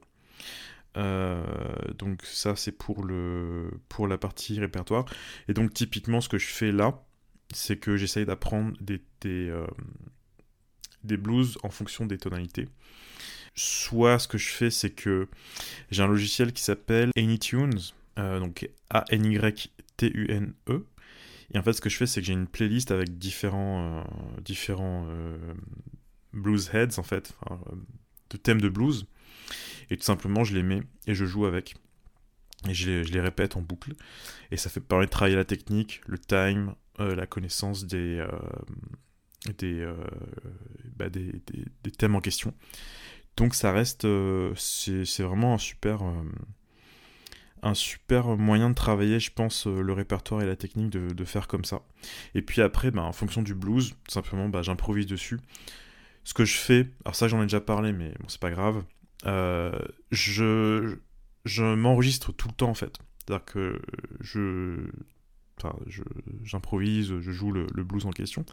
donc 1.98 2.24
ça 2.24 2.56
c'est 2.56 2.72
pour, 2.72 3.04
le, 3.04 3.70
pour 3.90 4.08
la 4.08 4.18
partie 4.18 4.60
répertoire. 4.60 5.06
Et 5.48 5.54
donc 5.54 5.74
typiquement 5.74 6.22
ce 6.22 6.30
que 6.30 6.38
je 6.38 6.48
fais 6.48 6.72
là, 6.72 7.04
c'est 7.54 7.78
que 7.78 7.98
j'essaye 7.98 8.26
d'apprendre 8.26 8.76
des, 8.82 9.02
des, 9.22 9.54
des, 11.04 11.18
blues 11.18 11.58
en 11.64 11.70
fonction 11.70 12.06
des 12.06 12.18
tonalités. 12.18 12.68
Soit 13.56 14.20
ce 14.20 14.28
que 14.28 14.38
je 14.38 14.50
fais 14.50 14.70
c'est 14.70 14.92
que 14.92 15.28
j'ai 15.92 16.04
un 16.04 16.08
logiciel 16.08 16.54
qui 16.54 16.64
s'appelle 16.64 17.12
AnyTunes, 17.18 17.80
donc 18.18 18.70
A-N-Y-T-U-N-E. 20.02 20.86
Et 21.54 21.58
en 21.60 21.64
fait 21.64 21.74
ce 21.74 21.82
que 21.82 21.90
je 21.90 21.98
fais 21.98 22.08
c'est 22.08 22.22
que 22.22 22.28
j'ai 22.28 22.34
une 22.34 22.48
playlist 22.48 22.92
avec 22.92 23.18
différents, 23.18 24.04
différents 24.44 25.08
blues 26.34 26.70
heads 26.74 26.98
en 26.98 27.04
fait, 27.04 27.34
de 28.30 28.38
thèmes 28.38 28.62
de 28.62 28.70
blues. 28.70 29.08
Et 29.90 29.98
tout 29.98 30.04
simplement, 30.04 30.44
je 30.44 30.56
les 30.56 30.64
mets 30.64 30.82
et 31.08 31.14
je 31.14 31.26
joue 31.26 31.46
avec. 31.46 31.76
Et 32.68 32.74
je 32.74 33.02
les, 33.02 33.22
répète 33.22 33.58
en 33.58 33.62
boucle. 33.62 33.94
Et 34.52 34.58
ça 34.58 34.70
fait 34.70 34.80
permettre 34.80 35.10
de 35.10 35.12
travailler 35.12 35.36
la 35.36 35.46
technique, 35.46 36.02
le 36.08 36.18
time, 36.18 36.74
euh, 37.00 37.14
la 37.16 37.28
connaissance 37.28 37.86
des, 37.86 38.18
euh, 38.18 38.28
euh, 39.62 39.96
bah, 40.96 41.10
des, 41.10 41.32
des, 41.46 41.66
des, 41.84 41.92
thèmes 41.92 42.16
en 42.16 42.22
question. 42.22 42.54
Donc 43.38 43.54
ça 43.54 43.72
reste, 43.72 44.08
c'est 44.56 45.24
vraiment 45.24 45.56
un 45.56 45.58
super, 45.58 46.00
un 47.66 47.74
super 47.74 48.38
moyen 48.38 48.70
de 48.70 48.76
travailler, 48.76 49.20
je 49.20 49.32
pense, 49.32 49.66
le 49.66 49.92
répertoire 49.92 50.42
et 50.42 50.46
la 50.46 50.56
technique 50.56 50.92
de, 50.92 51.26
faire 51.26 51.48
comme 51.48 51.66
ça. 51.66 51.82
Et 52.36 52.42
puis 52.42 52.62
après, 52.62 52.92
bah, 52.92 53.02
en 53.02 53.12
fonction 53.12 53.42
du 53.42 53.56
blues, 53.56 53.96
simplement, 54.08 54.48
bah, 54.48 54.62
j'improvise 54.62 55.08
dessus. 55.08 55.40
Ce 56.24 56.34
que 56.34 56.46
je 56.46 56.58
fais, 56.58 56.88
alors 57.04 57.16
ça 57.16 57.28
j'en 57.28 57.40
ai 57.42 57.46
déjà 57.46 57.62
parlé, 57.62 57.92
mais 57.92 58.14
bon, 58.20 58.28
c'est 58.28 58.40
pas 58.40 58.52
grave. 58.52 58.84
Euh, 59.26 59.78
je, 60.12 60.96
m'enregistre 61.76 62.32
tout 62.32 62.48
le 62.48 62.54
temps 62.54 62.70
en 62.70 62.76
fait. 62.76 62.98
C'est-à-dire 63.20 63.46
que 63.46 63.82
je, 64.22 64.88
j'improvise, 66.44 67.20
je, 67.20 67.32
joue 67.32 67.52
le, 67.52 67.66
blues 67.84 68.06
en 68.06 68.12
question, 68.12 68.46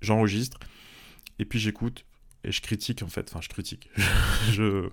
j'enregistre 0.00 0.58
et 1.38 1.44
puis 1.44 1.58
j'écoute 1.58 2.04
et 2.46 2.52
je 2.52 2.62
critique 2.62 3.02
en 3.02 3.08
fait. 3.08 3.28
Enfin, 3.30 3.40
je 3.42 3.48
critique. 3.48 3.90
je, 4.52 4.88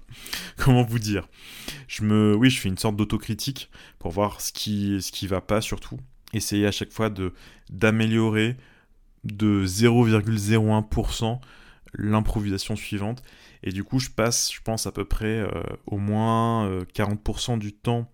comment 0.57 0.83
vous 0.83 0.99
dire? 0.99 1.27
Je 1.87 2.03
me, 2.03 2.35
oui, 2.35 2.49
je 2.49 2.59
fais 2.59 2.69
une 2.69 2.77
sorte 2.77 2.95
d'autocritique 2.95 3.69
pour 3.99 4.11
voir 4.11 4.41
ce 4.41 4.51
qui, 4.51 5.01
ce 5.01 5.11
qui 5.11 5.27
va 5.27 5.39
pas 5.39 5.61
surtout. 5.61 5.99
Essayer 6.33 6.65
à 6.65 6.71
chaque 6.71 6.91
fois 6.91 7.09
de 7.09 7.31
d'améliorer 7.69 8.57
de 9.23 9.65
0,01% 9.65 11.39
l'improvisation 11.93 12.75
suivante. 12.75 13.23
Et 13.61 13.71
du 13.71 13.83
coup, 13.83 13.99
je 13.99 14.09
passe, 14.09 14.51
je 14.51 14.61
pense, 14.61 14.87
à 14.87 14.91
peu 14.91 15.05
près 15.05 15.39
euh, 15.39 15.49
au 15.85 15.97
moins 15.97 16.81
40% 16.95 17.53
euh, 17.53 17.57
du 17.57 17.71
temps. 17.71 18.11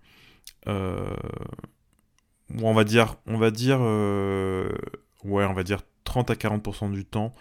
Euh, 0.68 1.10
on 2.62 2.74
va 2.74 2.84
dire, 2.84 3.16
on 3.26 3.38
va 3.38 3.50
dire, 3.50 3.80
ouais, 3.80 5.44
on 5.44 5.54
va 5.54 5.62
dire 5.62 5.80
30 6.04 6.30
à 6.30 6.34
40% 6.34 6.92
du 6.92 7.04
temps 7.04 7.34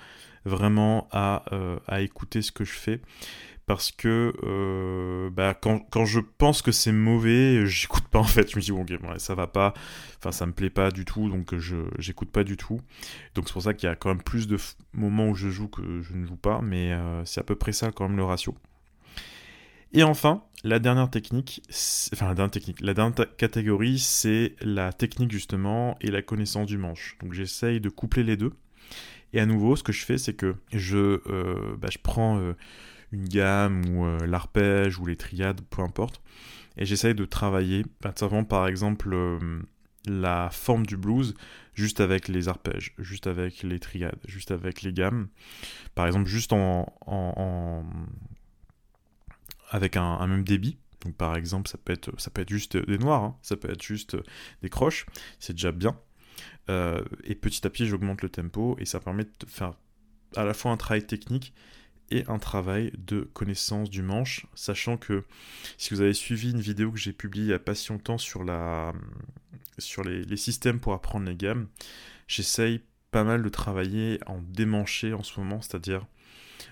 vraiment 0.46 1.08
à, 1.12 1.44
à 1.88 2.02
écouter 2.02 2.42
ce 2.42 2.52
que 2.52 2.64
je 2.64 2.72
fais 2.72 3.02
parce 3.70 3.92
que 3.92 4.34
euh, 4.44 5.30
bah, 5.30 5.54
quand, 5.54 6.04
je 6.04 6.20
pense 6.20 6.64
que 6.64 6.72
c'est 6.72 6.92
mauvais, 6.92 7.68
j'écoute 7.68 8.08
pas 8.08 8.18
en 8.18 8.24
fait. 8.24 8.50
Je 8.50 8.56
me 8.56 8.62
dis, 8.64 8.72
bon, 8.72 8.82
ok, 8.82 9.20
ça 9.20 9.36
va 9.36 9.46
pas, 9.46 9.76
enfin, 10.18 10.32
ça 10.32 10.48
me 10.48 10.54
plaît 10.54 10.72
pas 10.72 10.90
du 10.90 11.06
tout, 11.06 11.30
donc 11.30 11.56
je 11.56 11.76
j'écoute 12.00 12.32
pas 12.32 12.44
du 12.44 12.58
tout. 12.58 12.82
Donc 13.36 13.48
c'est 13.48 13.54
pour 13.54 13.62
ça 13.62 13.76
qu'il 13.76 13.88
y 13.88 13.92
a 13.92 13.96
quand 13.96 14.10
même 14.10 14.24
plus 14.24 14.48
de 14.48 14.58
moments 14.94 15.30
où 15.30 15.36
je 15.36 15.50
joue 15.50 15.68
que 15.68 16.02
je 16.02 16.16
ne 16.16 16.26
joue 16.26 16.36
pas, 16.36 16.62
mais 16.64 16.94
euh, 16.94 17.24
c'est 17.26 17.42
à 17.42 17.44
peu 17.44 17.56
près 17.56 17.72
ça 17.72 17.92
quand 17.92 18.08
même 18.08 18.18
le 18.18 18.24
ratio. 18.24 18.56
Et 19.94 20.04
enfin, 20.04 20.44
la 20.64 20.80
dernière 20.80 21.10
technique, 21.10 21.64
enfin 22.14 22.28
la 22.28 22.36
dernière 22.36 22.52
technique, 22.52 22.82
la 22.82 22.94
dernière 22.94 23.36
catégorie, 23.38 24.00
c'est 24.00 24.56
la 24.62 24.94
technique 24.94 25.32
justement 25.32 25.98
et 26.02 26.12
la 26.12 26.22
connaissance 26.22 26.68
du 26.68 26.78
manche. 26.78 27.18
Donc 27.22 27.34
j'essaye 27.34 27.82
de 27.82 27.90
coupler 27.90 28.24
les 28.24 28.38
deux. 28.38 28.54
Et 29.34 29.40
à 29.40 29.46
nouveau, 29.46 29.76
ce 29.76 29.84
que 29.84 29.92
je 29.92 30.04
fais, 30.04 30.18
c'est 30.18 30.34
que 30.34 30.56
je, 30.74 31.22
euh, 31.28 31.76
bah, 31.78 31.90
je 31.92 32.00
prends 32.02 32.40
une 33.12 33.28
gamme 33.28 33.86
ou 33.90 34.06
euh, 34.06 34.26
l'arpège 34.26 35.00
ou 35.00 35.06
les 35.06 35.16
triades, 35.16 35.62
peu 35.70 35.82
importe. 35.82 36.22
Et 36.78 36.86
j'essaye 36.86 37.16
de 37.16 37.26
travailler, 37.26 37.86
simplement 38.16 38.44
par 38.44 38.68
exemple 38.68 39.14
euh, 39.14 39.62
la 40.06 40.50
forme 40.52 40.86
du 40.86 40.98
blues 40.98 41.36
juste 41.74 42.00
avec 42.00 42.28
les 42.28 42.48
arpèges, 42.48 42.94
juste 42.98 43.28
avec 43.28 43.64
les 43.64 43.80
triades, 43.80 44.20
juste 44.28 44.52
avec 44.52 44.82
les 44.82 44.94
gammes. 44.94 45.28
Par 45.96 46.08
exemple, 46.08 46.28
juste 46.28 46.54
en, 46.54 46.86
avec 49.70 49.98
un, 49.98 50.26
même 50.28 50.44
débit. 50.44 50.78
Par 51.18 51.38
exemple, 51.38 51.70
ça 51.70 51.78
peut 51.78 51.94
être, 51.94 52.12
ça 52.20 52.30
peut 52.30 52.42
être 52.42 52.50
juste 52.50 52.76
des 52.76 52.98
noirs, 52.98 53.24
hein. 53.24 53.38
ça 53.42 53.56
peut 53.56 53.70
être 53.70 53.82
juste 53.82 54.18
des 54.62 54.70
croches, 54.70 55.06
c'est 55.40 55.54
déjà 55.54 55.72
bien. 55.72 55.98
Euh, 56.70 57.04
et 57.24 57.36
petit 57.36 57.66
à 57.66 57.70
petit, 57.70 57.88
j'augmente 57.88 58.22
le 58.22 58.30
tempo 58.30 58.76
et 58.80 58.86
ça 58.86 59.00
permet 59.00 59.24
de 59.24 59.32
faire 59.48 59.74
à 60.36 60.44
la 60.44 60.54
fois 60.54 60.72
un 60.72 60.78
travail 60.78 61.06
technique 61.06 61.54
et 62.12 62.24
un 62.28 62.40
travail 62.40 62.92
de 62.98 63.22
connaissance 63.34 63.90
du 63.90 64.02
manche, 64.02 64.46
sachant 64.56 64.98
que 64.98 65.26
si 65.78 65.94
vous 65.94 66.02
avez 66.02 66.14
suivi 66.14 66.52
une 66.52 66.60
vidéo 66.60 66.92
que 66.92 66.98
j'ai 66.98 67.14
publiée 67.14 67.46
il 67.46 67.50
n'y 67.50 67.54
a 67.54 67.60
pas 67.60 67.76
si 67.76 67.90
longtemps 67.90 68.18
sur, 68.18 68.44
la, 68.44 68.94
sur 69.78 70.04
les, 70.04 70.38
systèmes 70.38 70.80
pour 70.80 70.94
apprendre 70.94 71.28
les 71.28 71.36
gammes, 71.36 71.68
j'essaye 72.28 72.82
pas 73.12 73.24
mal 73.24 73.44
de 73.44 73.50
travailler 73.50 74.20
en 74.26 74.42
démanché 74.42 75.14
en 75.14 75.24
ce 75.24 75.40
moment, 75.40 75.62
c'est-à-dire 75.62 76.06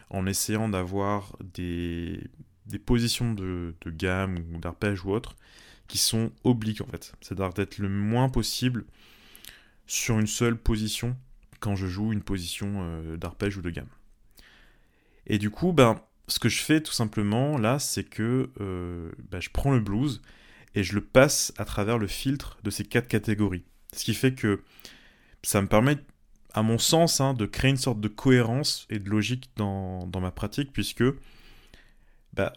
en 0.09 0.25
essayant 0.25 0.69
d'avoir 0.69 1.35
des, 1.43 2.21
des 2.67 2.79
positions 2.79 3.33
de, 3.33 3.73
gamme 3.87 4.37
ou 4.53 4.59
d'arpège 4.59 5.03
ou 5.05 5.11
autre 5.11 5.35
qui 5.87 5.97
sont 5.97 6.31
obliques 6.43 6.81
en 6.81 6.87
fait, 6.87 7.13
c'est-à-dire 7.21 7.53
d'être 7.53 7.77
le 7.77 7.89
moins 7.89 8.29
possible 8.29 8.85
sur 9.85 10.19
une 10.19 10.27
seule 10.27 10.57
position 10.57 11.15
quand 11.59 11.75
je 11.75 11.87
joue 11.87 12.11
une 12.11 12.21
position 12.21 12.79
euh, 12.81 13.17
d'arpège 13.17 13.57
ou 13.57 13.61
de 13.61 13.69
gamme. 13.69 13.87
Et 15.25 15.37
du 15.37 15.49
coup, 15.49 15.71
ben, 15.71 16.01
ce 16.27 16.39
que 16.39 16.49
je 16.49 16.61
fais 16.61 16.81
tout 16.81 16.91
simplement 16.91 17.57
là, 17.57 17.79
c'est 17.79 18.03
que 18.03 18.49
euh, 18.59 19.11
ben, 19.31 19.39
je 19.39 19.49
prends 19.49 19.71
le 19.71 19.79
blues 19.79 20.21
et 20.75 20.83
je 20.83 20.93
le 20.93 21.01
passe 21.01 21.53
à 21.57 21.65
travers 21.65 21.97
le 21.97 22.07
filtre 22.07 22.57
de 22.63 22.69
ces 22.69 22.83
quatre 22.83 23.07
catégories. 23.07 23.63
Ce 23.93 24.03
qui 24.03 24.13
fait 24.13 24.33
que 24.33 24.61
ça 25.43 25.61
me 25.61 25.67
permet, 25.67 25.97
à 26.53 26.61
mon 26.61 26.77
sens, 26.77 27.21
hein, 27.21 27.33
de 27.33 27.45
créer 27.45 27.71
une 27.71 27.77
sorte 27.77 27.99
de 27.99 28.07
cohérence 28.07 28.85
et 28.89 28.99
de 28.99 29.09
logique 29.09 29.49
dans, 29.55 30.09
ma 30.19 30.31
pratique, 30.31 30.71
puisque 30.73 31.03
ben, 32.37 32.51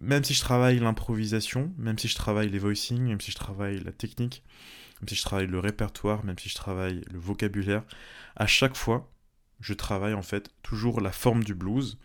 même 0.00 0.24
si 0.24 0.34
je 0.34 0.40
travaille 0.40 0.78
l'improvisation, 0.78 1.72
même 1.78 1.98
si 1.98 2.08
je 2.08 2.16
travaille 2.16 2.48
les 2.48 2.58
voicing, 2.58 3.02
même 3.02 3.20
si 3.20 3.30
je 3.30 3.36
travaille 3.36 3.78
la 3.80 3.92
technique, 3.92 4.42
même 5.00 5.08
si 5.08 5.14
je 5.14 5.22
travaille 5.22 5.46
le 5.46 5.58
répertoire, 5.58 6.24
même 6.24 6.38
si 6.38 6.48
je 6.48 6.54
travaille 6.54 7.02
le 7.10 7.18
vocabulaire, 7.18 7.84
à 8.34 8.46
chaque 8.46 8.76
fois, 8.76 9.10
je 9.60 9.74
travaille 9.74 10.14
en 10.14 10.22
fait 10.22 10.50
toujours 10.62 11.00
la 11.00 11.12
forme 11.12 11.44
du 11.44 11.54
blues. 11.54 11.98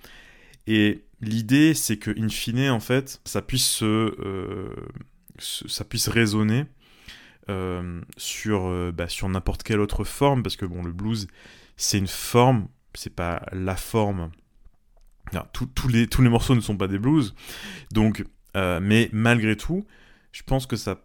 Et 0.67 1.05
l'idée, 1.21 1.73
c'est 1.73 1.97
que, 1.97 2.11
in 2.19 2.29
fine, 2.29 2.69
en 2.69 2.79
fait, 2.79 3.19
ça 3.25 3.41
puisse 3.41 3.81
euh, 3.81 4.75
ça 5.39 5.83
puisse 5.83 6.07
résonner 6.07 6.65
euh, 7.49 8.01
sur, 8.17 8.67
euh, 8.67 8.91
bah, 8.91 9.07
sur 9.07 9.27
n'importe 9.29 9.63
quelle 9.63 9.79
autre 9.79 10.03
forme, 10.03 10.43
parce 10.43 10.55
que 10.55 10.65
bon, 10.65 10.83
le 10.83 10.91
blues, 10.91 11.27
c'est 11.75 11.97
une 11.97 12.07
forme, 12.07 12.67
c'est 12.93 13.15
pas 13.15 13.43
la 13.51 13.75
forme. 13.75 14.31
Tous, 15.53 15.87
les, 15.87 16.29
morceaux 16.29 16.55
ne 16.55 16.61
sont 16.61 16.77
pas 16.77 16.87
des 16.87 16.99
blues, 16.99 17.35
donc, 17.91 18.25
mais 18.55 19.09
malgré 19.11 19.55
tout, 19.55 19.85
je 20.31 20.43
pense 20.43 20.65
que 20.65 20.75
ça, 20.75 20.97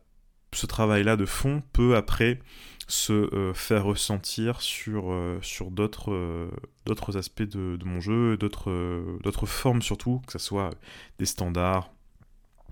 ce 0.53 0.67
travail-là 0.67 1.17
de 1.17 1.27
fond 1.27 1.63
peut 1.73 1.97
après 1.97 2.41
se 2.89 3.13
euh, 3.13 3.53
faire 3.53 3.85
ressentir 3.85 4.61
sur, 4.61 5.11
euh, 5.11 5.41
euh, 6.09 6.51
d'autres 6.87 7.17
aspects 7.19 7.43
de, 7.43 7.85
mon 7.85 8.01
jeu, 8.01 8.37
d'autres 8.37 9.47
formes 9.47 9.83
surtout, 9.83 10.23
que 10.27 10.33
ce 10.33 10.39
soit 10.39 10.71
des 11.19 11.27
standards, 11.27 11.91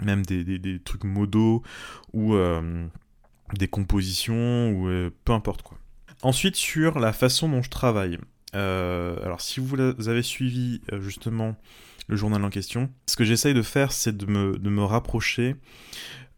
même 0.02 0.24
des, 0.24 0.44
des, 0.44 0.80
trucs 0.80 1.04
modaux 1.04 1.62
ou 2.12 2.36
des 3.54 3.68
compositions, 3.68 4.70
ou 4.70 5.10
peu 5.24 5.32
importe 5.32 5.62
quoi. 5.62 5.78
Ensuite, 6.22 6.56
sur 6.56 6.98
la 6.98 7.12
façon 7.12 7.48
dont 7.48 7.62
je 7.62 7.70
travaille. 7.70 8.18
Alors, 8.54 9.40
si 9.40 9.60
vous 9.60 9.80
avez 9.80 10.22
suivi 10.22 10.80
justement 11.00 11.56
le 12.08 12.16
journal 12.16 12.44
en 12.44 12.50
question, 12.50 12.90
ce 13.06 13.16
que 13.16 13.24
j'essaye 13.24 13.54
de 13.54 13.62
faire, 13.62 13.92
c'est 13.92 14.16
de 14.16 14.26
me, 14.26 14.84
rapprocher 14.84 15.56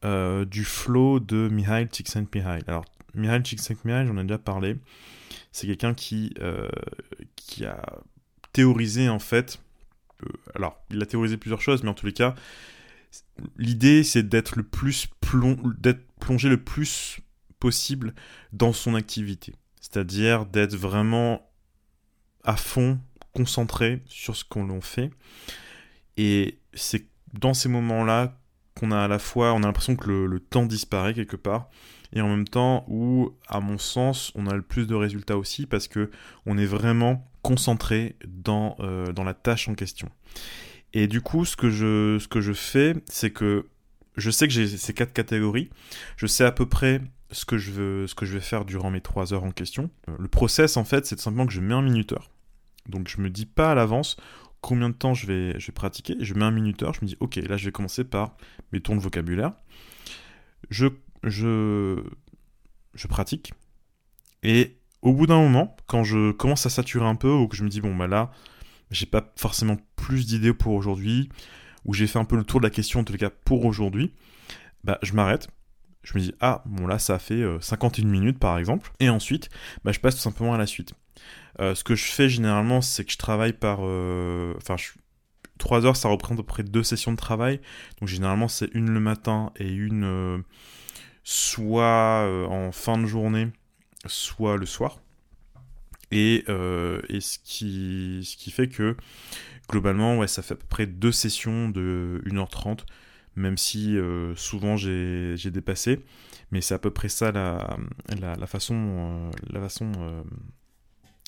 du 0.03 0.65
flow 0.65 1.21
de 1.21 1.49
Mihail 1.49 1.89
Csikszentmihalyi. 1.91 2.65
Alors, 2.67 2.85
Mihail 3.17 3.43
Csikszentmihalyi, 3.43 4.07
j'en 4.07 4.19
ai 4.19 4.23
déjà 4.23 4.39
parlé. 4.39 4.77
C'est 5.51 5.67
quelqu'un 5.67 5.95
qui, 5.95 6.35
euh, 6.41 6.69
a 7.65 7.99
théorisé 8.53 9.09
en 9.09 9.19
fait. 9.19 9.59
Euh, 10.23 10.29
alors, 10.55 10.79
il 10.91 11.03
a 11.03 11.07
théorisé 11.07 11.39
plusieurs 11.39 11.63
choses, 11.63 11.83
mais 11.83 11.89
en 11.89 11.95
tous 11.95 12.07
les 12.07 12.13
cas, 12.13 12.35
l'idée 13.57 14.05
c'est 14.05 14.23
d'être 14.23 14.57
le 14.57 14.63
plus 14.63 15.07
plong... 15.21 15.57
d'être 15.79 16.05
plongé 16.21 16.49
le 16.49 16.63
plus 16.63 17.21
possible 17.59 18.15
dans 18.53 18.73
son 18.73 18.95
activité. 18.95 19.55
C'est-à-dire 19.81 20.45
d'être 20.45 20.77
vraiment 20.77 21.51
à 22.47 22.57
fond, 22.57 22.99
concentré 23.35 24.03
sur 24.07 24.35
ce 24.35 24.45
qu'on 24.45 24.81
fait. 24.81 25.11
Et 26.17 26.59
c'est 26.73 27.07
dans 27.35 27.53
ces 27.53 27.69
moments-là 27.69 28.39
qu'on 28.79 28.91
a 28.91 29.01
à 29.01 29.09
la 29.09 29.19
fois, 29.19 29.53
on 29.53 29.63
a 29.63 29.67
l'impression 29.67 29.97
que 29.97 30.11
le, 30.11 30.41
temps 30.41 30.65
disparaît 30.65 31.15
quelque 31.15 31.37
part, 31.37 31.69
et 32.13 32.21
en 32.21 32.29
même 32.29 32.47
temps 32.47 32.85
où, 32.89 33.35
à 33.49 33.61
mon 33.61 33.79
sens, 33.79 34.33
on 34.35 34.47
a 34.47 34.55
le 34.55 34.63
plus 34.63 34.87
de 34.87 34.95
résultats 34.95 35.37
aussi 35.37 35.67
parce 35.67 35.89
que 35.89 36.11
on 36.47 36.57
est 36.57 36.67
vraiment 36.67 37.29
concentré 37.43 38.17
dans, 38.27 38.77
euh, 38.81 39.13
dans 39.13 39.25
la 39.25 39.35
tâche 39.35 39.69
en 39.69 39.75
question. 39.75 40.09
Et 40.93 41.09
du 41.09 41.21
coup, 41.21 41.45
ce 41.45 41.57
que 41.57 41.69
je, 41.69 42.19
ce 42.19 42.29
que 42.29 42.41
je 42.41 42.53
fais, 42.53 42.95
c'est 43.07 43.31
que 43.31 43.67
je 44.17 44.31
sais 44.31 44.47
que 44.47 44.55
j'ai 44.55 44.67
ces 44.67 44.95
quatre 44.95 45.13
catégories, 45.13 45.69
je 46.17 46.27
sais 46.27 46.45
à 46.45 46.53
peu 46.53 46.67
près 46.67 47.03
ce 47.31 47.45
que 47.45 47.59
je 47.59 47.71
veux, 47.71 48.07
ce 48.07 48.15
que 48.15 48.25
je 48.25 48.35
vais 48.35 48.41
faire 48.41 48.65
durant 48.65 48.91
mes 48.91 49.01
trois 49.01 49.35
heures 49.35 49.45
en 49.45 49.51
question. 49.51 49.91
Euh, 50.09 50.17
le 50.19 50.29
process, 50.29 50.77
en 50.77 50.85
fait, 50.85 51.07
c'est 51.07 51.19
simplement 51.19 51.47
que 51.47 51.53
je 51.53 51.61
mets 51.61 51.75
un 51.75 51.83
minuteur. 51.83 52.31
Donc 52.89 53.09
je 53.09 53.21
me 53.21 53.31
dis 53.31 53.47
pas 53.47 53.73
à 53.73 53.75
l'avance 53.75 54.17
combien 54.61 54.89
de 54.89 54.95
temps 54.95 55.15
je 55.15 55.27
vais, 55.27 55.73
pratiquer. 55.73 56.17
Je 56.21 56.35
mets 56.35 56.45
un 56.45 56.51
minuteur, 56.51 56.95
je 56.95 57.01
me 57.03 57.07
dis, 57.07 57.17
ok, 57.21 57.37
là 57.37 57.57
je 57.57 57.67
vais 57.67 57.73
commencer 57.73 58.05
par 58.05 58.37
mes 58.73 58.81
tours 58.81 58.97
de 58.97 59.01
vocabulaire. 59.01 59.53
Je, 60.71 60.87
je, 61.23 62.03
je 62.95 63.07
pratique. 63.07 63.53
Et 64.43 64.79
au 65.03 65.13
bout 65.13 65.27
d'un 65.27 65.39
moment, 65.39 65.77
quand 65.87 66.03
je 66.03 66.33
commence 66.33 66.67
à 66.67 66.71
saturer 66.71 67.07
un 67.07 67.15
peu, 67.15 67.31
ou 67.31 67.47
que 67.47 67.57
je 67.57 67.63
me 67.63 67.69
dis, 67.69 67.81
bon, 67.81 67.95
bah 67.95 68.09
là, 68.09 68.33
j'ai 68.91 69.07
pas 69.07 69.33
forcément 69.37 69.77
plus 69.95 70.27
d'idées 70.27 70.53
pour 70.53 70.73
aujourd'hui, 70.75 71.29
ou 71.85 71.95
j'ai 71.95 72.07
fait 72.07 72.19
un 72.19 72.25
peu 72.25 72.37
le 72.37 72.45
tour 72.45 72.61
de 72.61 72.67
la 72.67 72.71
question, 72.71 73.01
en 73.01 73.05
tout 73.05 73.13
cas 73.17 73.31
pour 73.31 73.65
aujourd'hui, 73.65 74.13
bah 74.85 74.99
je 75.03 75.13
m'arrête. 75.13 75.49
Je 76.03 76.15
me 76.15 76.21
dis, 76.21 76.35
ah, 76.41 76.63
bon 76.67 76.87
là, 76.87 76.99
ça 76.99 77.19
fait 77.19 77.43
51 77.61 78.05
euh, 78.05 78.09
minutes 78.09 78.39
par 78.39 78.59
exemple. 78.59 78.93
Et 79.01 79.09
ensuite, 79.09 79.49
bah, 79.85 79.93
je 79.93 79.99
passe 79.99 80.15
tout 80.15 80.21
simplement 80.21 80.55
à 80.55 80.59
la 80.59 80.67
suite. 80.67 80.93
Euh, 81.61 81.75
ce 81.75 81.85
que 81.85 81.95
je 81.95 82.05
fais 82.05 82.29
généralement, 82.29 82.81
c'est 82.81 83.05
que 83.05 83.13
je 83.13 83.19
travaille 83.19 83.53
par. 83.53 83.81
Euh, 83.83 84.55
enfin, 84.57 84.77
3 85.59 85.87
heures, 85.87 85.97
ça 85.97 86.09
représente 86.09 86.39
à 86.39 86.43
peu 86.43 86.47
près 86.47 86.63
deux 86.63 86.83
sessions 86.83 87.13
de 87.13 87.17
travail. 87.17 87.61
Donc 88.01 88.09
généralement, 88.09 88.49
c'est 88.49 88.69
une 88.75 88.91
le 88.91 89.01
matin 89.01 89.53
et 89.57 89.71
une 89.71 90.05
euh, 90.05 90.39
soit 91.25 92.29
en 92.49 92.73
fin 92.73 92.99
de 92.99 93.07
journée, 93.07 93.49
soit 94.07 94.57
le 94.57 94.67
soir. 94.67 95.01
Et, 96.13 96.45
ce, 96.47 97.39
qui, 97.43 98.23
ce 98.25 98.37
qui 98.37 98.51
fait 98.51 98.69
que 98.69 98.97
globalement, 99.69 100.19
ouais, 100.19 100.29
ça 100.29 100.43
fait 100.43 100.55
à 100.55 100.57
peu 100.57 100.67
près 100.69 100.87
deux 100.87 101.11
sessions 101.11 101.69
de 101.69 102.23
1h30, 102.27 102.81
même 103.35 103.57
si 103.57 103.97
souvent 104.37 104.77
j'ai 104.77 105.51
dépassé. 105.51 106.05
Mais 106.53 106.61
c'est 106.61 106.75
à 106.75 106.79
peu 106.79 106.91
près 106.91 107.09
ça 107.09 107.33
la 107.33 108.47
façon, 108.47 109.31
la 109.51 109.61
façon 109.61 109.91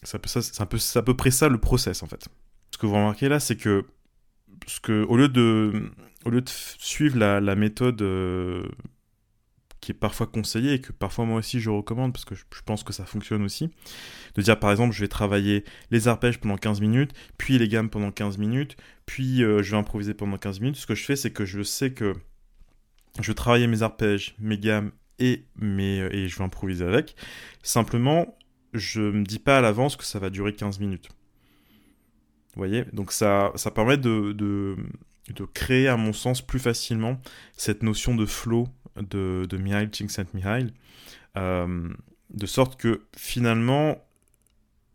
c'est 0.03 0.17
à, 0.61 0.67
peu, 0.67 0.79
peu 1.05 1.17
près 1.17 1.31
ça 1.31 1.49
le 1.49 1.59
process 1.59 2.03
en 2.03 2.07
fait. 2.07 2.29
Ce 2.71 2.79
que 2.79 2.87
vous 2.87 2.95
remarquez 2.95 3.29
là, 3.29 3.41
c'est 3.41 3.57
que, 3.57 3.85
ce 4.67 4.81
que 4.81 5.05
au, 5.05 5.17
lieu 5.17 5.29
de, 5.29 5.91
au 6.25 6.31
lieu 6.31 6.41
de 6.41 6.49
suivre 6.49 7.19
la, 7.19 7.55
méthode 7.57 8.01
euh, 8.03 8.67
qui 9.81 9.93
est 9.93 9.95
parfois 9.95 10.27
conseillée 10.27 10.75
et 10.75 10.81
que 10.81 10.93
parfois 10.93 11.25
moi 11.25 11.39
aussi 11.39 11.61
je 11.61 11.71
recommande 11.71 12.13
parce 12.13 12.25
que 12.25 12.35
je, 12.35 12.45
pense 12.65 12.85
que 12.85 12.93
ça 12.93 13.05
fonctionne 13.05 13.43
aussi, 13.43 13.71
de 14.35 14.43
dire 14.43 14.59
par 14.59 14.71
exemple 14.71 14.95
je 14.95 15.01
vais 15.01 15.09
travailler 15.09 15.65
les 15.91 16.09
arpèges 16.09 16.39
pendant 16.39 16.57
15 16.57 16.81
minutes, 16.81 17.13
puis 17.37 17.59
les 17.59 17.69
gammes 17.69 17.91
pendant 17.91 18.13
15 18.13 18.39
minutes, 18.39 18.77
puis 19.07 19.43
euh, 19.43 19.63
je 19.63 19.73
vais 19.73 19.79
improviser 19.79 20.15
pendant 20.15 20.37
15 20.37 20.61
minutes. 20.61 20.77
Ce 20.77 20.87
que 20.87 20.95
je 20.95 21.05
fais, 21.05 21.17
c'est 21.17 21.33
que 21.33 21.45
je 21.45 21.63
sais 21.63 21.93
que 21.93 22.15
je 23.21 23.27
vais 23.27 23.35
travailler 23.35 23.67
mes 23.67 23.83
arpèges, 23.83 24.37
mes 24.39 24.59
gammes 24.59 24.93
et, 25.19 25.45
mes, 25.57 25.99
et 26.13 26.29
je 26.29 26.39
vais 26.39 26.45
improviser 26.45 26.85
avec. 26.85 27.17
Simplement, 27.63 28.39
je 28.79 29.01
me 29.01 29.25
dis 29.25 29.39
pas 29.39 29.59
à 29.59 29.61
l'avance 29.61 29.97
que 29.97 30.05
ça 30.05 30.19
va 30.19 30.31
durer 30.31 30.55
15 30.55 30.81
minutes. 30.81 31.09
Vous 32.55 32.61
voyez? 32.61 32.85
Donc 32.93 33.13
ça, 33.13 33.53
ça 33.55 33.71
permet 33.71 33.99
de, 33.99 34.33
de, 34.33 34.77
créer, 35.55 35.89
à 35.89 35.97
mon 35.97 36.13
sens, 36.13 36.43
plus 36.43 36.59
facilement 36.59 37.21
cette 37.57 37.83
notion 37.83 38.15
de 38.15 38.27
flow 38.27 38.69
de, 38.97 39.47
de 39.49 39.57
Mihail 39.57 39.91
Csikszentmihalyi, 39.91 40.73
euh, 41.37 41.89
de 42.31 42.47
sorte 42.47 42.81
que 42.81 43.03
finalement, 43.17 44.05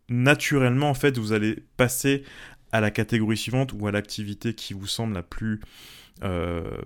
naturellement, 0.08 0.90
en 0.90 0.94
fait, 0.94 1.16
vous 1.16 1.32
allez 1.32 1.64
passer 1.76 2.24
à 2.72 2.80
la 2.80 2.90
catégorie 2.90 3.36
suivante 3.36 3.72
ou 3.72 3.86
à 3.86 3.92
l'activité 3.92 4.54
qui 4.54 4.74
vous 4.74 4.86
semble 4.86 5.14
la 5.14 5.22
plus, 5.22 5.60
euh, 6.22 6.76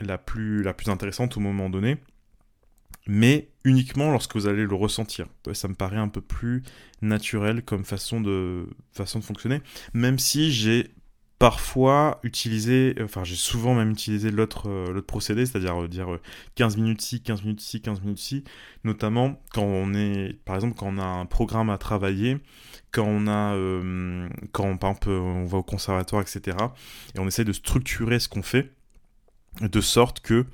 la 0.00 0.18
plus, 0.18 0.62
la 0.62 0.72
plus 0.72 0.88
intéressante 0.88 1.36
au 1.36 1.40
moment 1.40 1.70
donné 1.70 1.98
mais 3.06 3.48
uniquement 3.64 4.10
lorsque 4.10 4.34
vous 4.34 4.46
allez 4.46 4.64
le 4.64 4.74
ressentir. 4.74 5.26
Ça 5.52 5.68
me 5.68 5.74
paraît 5.74 5.96
un 5.96 6.08
peu 6.08 6.20
plus 6.20 6.62
naturel 7.02 7.62
comme 7.62 7.84
façon 7.84 8.20
de, 8.20 8.66
façon 8.92 9.18
de 9.18 9.24
fonctionner, 9.24 9.60
même 9.92 10.18
si 10.18 10.52
j'ai 10.52 10.90
parfois 11.38 12.18
utilisé, 12.22 12.94
enfin 13.02 13.22
j'ai 13.22 13.34
souvent 13.34 13.74
même 13.74 13.90
utilisé 13.90 14.30
l'autre 14.30 14.70
euh, 14.70 15.02
procédé, 15.02 15.44
c'est-à-dire 15.44 15.82
euh, 15.82 15.88
dire 15.88 16.18
15 16.54 16.74
euh, 16.74 16.80
minutes 16.80 17.02
ci, 17.02 17.20
15 17.20 17.42
minutes 17.42 17.60
ci, 17.60 17.82
15 17.82 18.00
minutes 18.00 18.18
ci, 18.18 18.44
notamment 18.84 19.38
quand 19.52 19.64
on 19.64 19.92
est, 19.92 20.38
par 20.44 20.54
exemple, 20.54 20.74
quand 20.76 20.86
on 20.88 20.98
a 20.98 21.04
un 21.04 21.26
programme 21.26 21.68
à 21.68 21.76
travailler, 21.76 22.38
quand 22.90 23.06
on 23.06 23.26
a, 23.26 23.54
quand 24.52 24.76
par 24.78 24.90
exemple 24.90 25.10
on 25.10 25.44
va 25.44 25.58
au 25.58 25.62
conservatoire, 25.62 26.22
etc., 26.22 26.56
et 27.14 27.18
on 27.18 27.26
essaie 27.26 27.44
de 27.44 27.52
structurer 27.52 28.18
ce 28.18 28.28
qu'on 28.28 28.42
fait, 28.42 28.72
de 29.60 29.80
sorte 29.82 30.20
que 30.20 30.46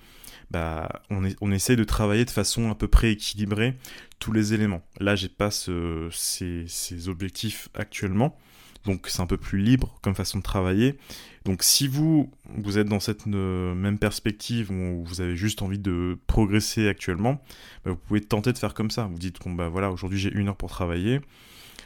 bah, 0.52 1.02
on, 1.08 1.22
on 1.40 1.50
essaie 1.50 1.76
de 1.76 1.84
travailler 1.84 2.26
de 2.26 2.30
façon 2.30 2.70
à 2.70 2.74
peu 2.74 2.86
près 2.86 3.12
équilibrée 3.12 3.74
tous 4.18 4.32
les 4.32 4.52
éléments. 4.52 4.82
Là, 5.00 5.16
j'ai 5.16 5.30
pas 5.30 5.50
ces, 5.50 7.08
objectifs 7.08 7.70
actuellement, 7.74 8.38
donc 8.84 9.08
c'est 9.08 9.22
un 9.22 9.26
peu 9.26 9.38
plus 9.38 9.58
libre 9.58 9.98
comme 10.02 10.14
façon 10.14 10.38
de 10.38 10.42
travailler. 10.42 10.98
Donc 11.46 11.62
si 11.62 11.88
vous, 11.88 12.30
vous 12.58 12.76
êtes 12.76 12.86
dans 12.86 13.00
cette 13.00 13.26
euh, 13.26 13.74
même 13.74 13.98
perspective 13.98 14.70
où 14.70 15.02
vous 15.04 15.22
avez 15.22 15.36
juste 15.36 15.62
envie 15.62 15.78
de 15.78 16.18
progresser 16.26 16.86
actuellement, 16.86 17.42
bah, 17.84 17.92
vous 17.92 17.96
pouvez 17.96 18.20
tenter 18.20 18.52
de 18.52 18.58
faire 18.58 18.74
comme 18.74 18.90
ça. 18.90 19.06
Vous 19.06 19.18
dites, 19.18 19.42
bon 19.42 19.52
bah 19.52 19.68
voilà, 19.68 19.90
aujourd'hui 19.90 20.18
j'ai 20.18 20.32
une 20.32 20.48
heure 20.48 20.56
pour 20.56 20.70
travailler, 20.70 21.20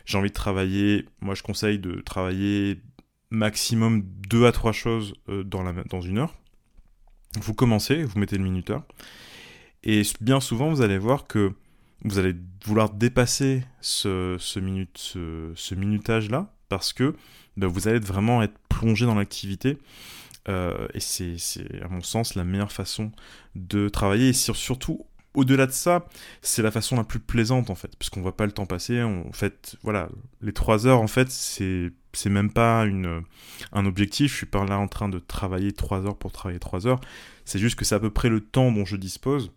j'ai 0.05 0.19
envie 0.19 0.31
de 0.31 0.35
travailler, 0.35 1.07
moi 1.21 1.37
je 1.37 1.43
conseille 1.43 1.79
de 1.79 2.01
travailler 2.01 2.81
maximum 3.31 4.03
deux 4.29 4.45
à 4.45 4.53
trois 4.53 4.73
choses 4.73 5.15
euh, 5.29 5.45
dans 5.45 6.01
une 6.01 6.19
heure 6.19 6.35
vous 7.41 7.55
commencez, 7.55 8.03
vous 8.03 8.19
mettez 8.19 8.37
le 8.37 8.45
minuteur, 8.45 8.83
et 9.85 10.03
bien 10.21 10.41
souvent 10.41 10.71
vous 10.71 10.83
allez 10.83 10.99
voir 10.99 11.27
que 11.27 11.53
vous 12.05 12.19
allez 12.19 12.35
vouloir 12.65 12.91
dépasser 12.91 13.65
ce, 13.81 14.37
ce, 14.39 15.75
minutage-là, 15.75 16.53
parce 16.69 16.93
que 16.93 17.15
ben, 17.57 17.67
vous 17.67 17.89
allez 17.89 17.99
vraiment 17.99 18.43
être 18.43 18.59
plongé 18.69 19.07
dans 19.07 19.15
l'activité. 19.15 19.79
Euh, 20.49 20.87
et 20.95 21.01
c'est, 21.01 21.37
à 21.83 21.89
mon 21.89 22.03
sens, 22.03 22.35
la 22.35 22.45
meilleure 22.45 22.71
façon 22.71 23.11
de 23.55 23.89
travailler. 23.89 24.29
Et 24.29 24.33
surtout, 24.33 25.05
au-delà 25.37 25.67
de 25.67 25.73
ça, 25.73 26.07
c'est 26.43 26.63
la 26.63 26.71
façon 26.73 26.97
la 26.97 27.05
plus 27.05 27.21
plaisante, 27.21 27.71
en 27.71 27.77
fait, 27.77 27.97
puisqu'on 27.97 28.21
ne 28.21 28.25
voit 28.25 28.37
pas 28.37 28.47
le 28.47 28.53
temps 28.53 28.67
passer. 28.67 29.03
En 29.03 29.33
fait, 29.33 29.77
voilà, 29.83 30.09
les 30.43 30.53
trois 30.53 30.87
heures, 30.87 31.01
en 31.01 31.07
fait, 31.07 31.31
c'est 31.31 31.93
c'est 32.17 32.31
même 32.31 32.51
pas 32.51 32.87
une, 32.87 33.23
un 33.73 33.87
objectif, 33.87 34.33
je 34.33 34.37
suis 34.39 34.47
pas 34.47 34.65
là 34.65 34.79
en 34.79 34.89
train 34.89 35.09
de 35.09 35.19
travailler 35.19 35.73
3 35.73 36.07
heures 36.07 36.17
pour 36.17 36.33
travailler 36.33 36.59
3 36.59 36.87
heures, 36.87 37.01
c'est 37.45 37.59
juste 37.59 37.79
que 37.79 37.85
c'est 37.85 37.95
à 37.95 38.01
peu 38.01 38.11
près 38.11 38.29
le 38.29 38.41
temps 38.41 38.73
dont 38.73 38.85
je 38.87 38.97
dispose, 38.97 39.53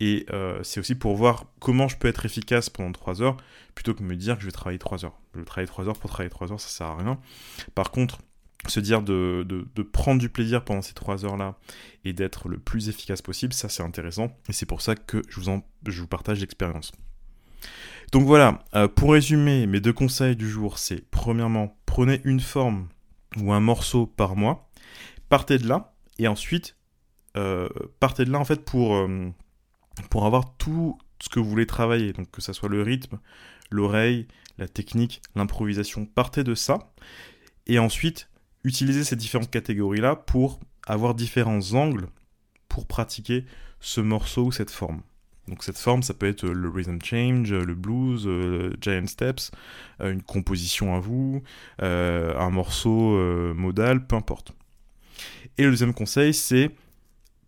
et 0.00 0.24
euh, 0.32 0.62
c'est 0.62 0.78
aussi 0.80 0.94
pour 0.94 1.16
voir 1.16 1.46
comment 1.58 1.88
je 1.88 1.96
peux 1.96 2.08
être 2.08 2.24
efficace 2.24 2.70
pendant 2.70 2.92
3 2.92 3.20
heures, 3.20 3.36
plutôt 3.74 3.94
que 3.94 4.02
me 4.02 4.14
dire 4.16 4.36
que 4.36 4.42
je 4.42 4.46
vais 4.46 4.52
travailler 4.52 4.78
3 4.78 5.04
heures. 5.04 5.18
Je 5.34 5.40
vais 5.40 5.44
travailler 5.44 5.66
3 5.66 5.88
heures 5.88 5.98
pour 5.98 6.08
travailler 6.08 6.30
3 6.30 6.52
heures, 6.52 6.60
ça 6.60 6.68
sert 6.68 6.86
à 6.86 6.96
rien. 6.96 7.18
Par 7.74 7.90
contre, 7.90 8.20
se 8.66 8.80
dire 8.80 9.02
de, 9.02 9.46
de, 9.48 9.82
prendre 9.82 10.20
du 10.20 10.28
plaisir 10.28 10.64
pendant 10.64 10.82
ces 10.82 10.94
3 10.94 11.24
heures-là 11.24 11.56
et 12.04 12.12
d'être 12.12 12.48
le 12.48 12.58
plus 12.58 12.88
efficace 12.88 13.22
possible, 13.22 13.52
ça 13.52 13.68
c'est 13.68 13.82
intéressant, 13.82 14.36
et 14.48 14.52
c'est 14.52 14.66
pour 14.66 14.82
ça 14.82 14.96
que 14.96 15.22
je 15.28 15.40
vous, 15.40 15.48
en, 15.48 15.62
je 15.86 16.00
vous 16.00 16.08
partage 16.08 16.40
l'expérience. 16.40 16.92
Donc 18.12 18.24
voilà, 18.24 18.64
euh, 18.74 18.88
pour 18.88 19.12
résumer, 19.12 19.66
mes 19.66 19.80
deux 19.80 19.92
conseils 19.92 20.34
du 20.34 20.48
jour, 20.48 20.78
c'est 20.78 21.08
premièrement, 21.10 21.78
prenez 21.86 22.20
une 22.24 22.40
forme 22.40 22.88
ou 23.40 23.52
un 23.52 23.60
morceau 23.60 24.06
par 24.06 24.34
mois, 24.34 24.70
partez 25.28 25.58
de 25.58 25.68
là, 25.68 25.94
et 26.18 26.26
ensuite, 26.26 26.76
euh, 27.36 27.68
partez 28.00 28.24
de 28.24 28.32
là 28.32 28.38
en 28.38 28.44
fait 28.44 28.64
pour, 28.64 28.96
euh, 28.96 29.28
pour 30.10 30.26
avoir 30.26 30.56
tout 30.56 30.98
ce 31.20 31.28
que 31.28 31.38
vous 31.38 31.48
voulez 31.48 31.66
travailler, 31.66 32.12
donc 32.12 32.30
que 32.30 32.40
ce 32.40 32.52
soit 32.52 32.68
le 32.68 32.82
rythme, 32.82 33.18
l'oreille, 33.70 34.26
la 34.56 34.68
technique, 34.68 35.22
l'improvisation, 35.36 36.06
partez 36.06 36.44
de 36.44 36.54
ça, 36.54 36.90
et 37.66 37.78
ensuite, 37.78 38.28
utilisez 38.64 39.04
ces 39.04 39.16
différentes 39.16 39.50
catégories-là 39.50 40.16
pour 40.16 40.60
avoir 40.86 41.14
différents 41.14 41.74
angles 41.74 42.08
pour 42.68 42.86
pratiquer 42.86 43.44
ce 43.80 44.00
morceau 44.00 44.46
ou 44.46 44.52
cette 44.52 44.70
forme. 44.70 45.02
Donc 45.48 45.64
cette 45.64 45.78
forme, 45.78 46.02
ça 46.02 46.14
peut 46.14 46.26
être 46.26 46.46
le 46.46 46.68
rhythm 46.68 46.98
change, 47.02 47.52
le 47.52 47.74
blues, 47.74 48.24
euh, 48.26 48.74
giant 48.80 49.06
steps, 49.06 49.50
euh, 50.00 50.12
une 50.12 50.22
composition 50.22 50.94
à 50.94 51.00
vous, 51.00 51.42
euh, 51.82 52.38
un 52.38 52.50
morceau 52.50 53.18
modal, 53.54 54.06
peu 54.06 54.16
importe. 54.16 54.52
Et 55.56 55.64
le 55.64 55.70
deuxième 55.70 55.94
conseil, 55.94 56.34
c'est 56.34 56.70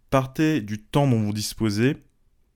partez 0.09 0.61
du 0.61 0.79
temps 0.79 1.07
dont 1.07 1.21
vous 1.21 1.33
disposez 1.33 1.97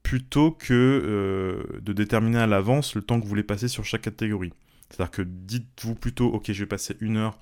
plutôt 0.02 0.50
que 0.50 1.80
de 1.80 1.92
déterminer 1.92 2.38
à 2.38 2.46
l'avance 2.46 2.94
le 2.94 3.02
temps 3.02 3.18
que 3.18 3.22
vous 3.22 3.28
voulez 3.28 3.44
passer 3.44 3.68
sur 3.68 3.84
chaque 3.84 4.02
catégorie. 4.02 4.52
C'est-à-dire 4.90 5.10
que 5.10 5.22
dites-vous 5.22 5.94
plutôt, 5.94 6.26
ok, 6.28 6.52
je 6.52 6.60
vais 6.60 6.66
passer 6.66 6.96
une 7.00 7.16
heure 7.16 7.38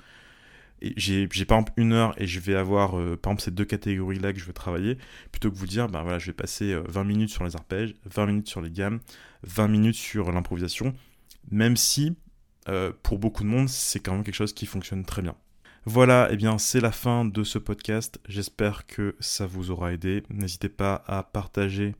j'ai 0.96 1.26
par 1.46 1.58
exemple 1.58 1.72
une 1.76 1.92
heure 1.92 2.14
et 2.20 2.26
je 2.26 2.40
vais 2.40 2.54
avoir 2.54 2.98
euh, 2.98 3.16
par 3.16 3.32
exemple 3.32 3.42
ces 3.42 3.50
deux 3.50 3.64
catégories 3.64 4.18
là 4.18 4.32
que 4.32 4.38
je 4.38 4.44
veux 4.44 4.52
travailler 4.52 4.98
plutôt 5.30 5.50
que 5.50 5.56
vous 5.56 5.66
dire 5.66 5.88
ben 5.88 6.02
voilà 6.02 6.18
je 6.18 6.26
vais 6.26 6.32
passer 6.32 6.74
20 6.74 7.00
euh, 7.00 7.04
minutes 7.04 7.30
sur 7.30 7.44
les 7.44 7.54
arpèges 7.54 7.94
20 8.06 8.26
minutes 8.26 8.48
sur 8.48 8.60
les 8.60 8.70
gammes 8.70 9.00
20 9.44 9.68
minutes 9.68 9.94
sur 9.94 10.32
l'improvisation 10.32 10.94
même 11.50 11.76
si 11.76 12.16
euh, 12.68 12.92
pour 13.02 13.18
beaucoup 13.18 13.42
de 13.42 13.48
monde 13.48 13.68
c'est 13.68 14.00
quand 14.00 14.12
même 14.12 14.24
quelque 14.24 14.34
chose 14.34 14.52
qui 14.52 14.66
fonctionne 14.66 15.04
très 15.04 15.22
bien 15.22 15.36
voilà, 15.84 16.30
et 16.30 16.34
eh 16.34 16.36
bien 16.36 16.58
c'est 16.58 16.80
la 16.80 16.92
fin 16.92 17.24
de 17.24 17.42
ce 17.42 17.58
podcast. 17.58 18.20
J'espère 18.28 18.86
que 18.86 19.16
ça 19.18 19.46
vous 19.46 19.72
aura 19.72 19.92
aidé. 19.92 20.22
N'hésitez 20.30 20.68
pas 20.68 21.02
à 21.08 21.24
partager 21.24 21.96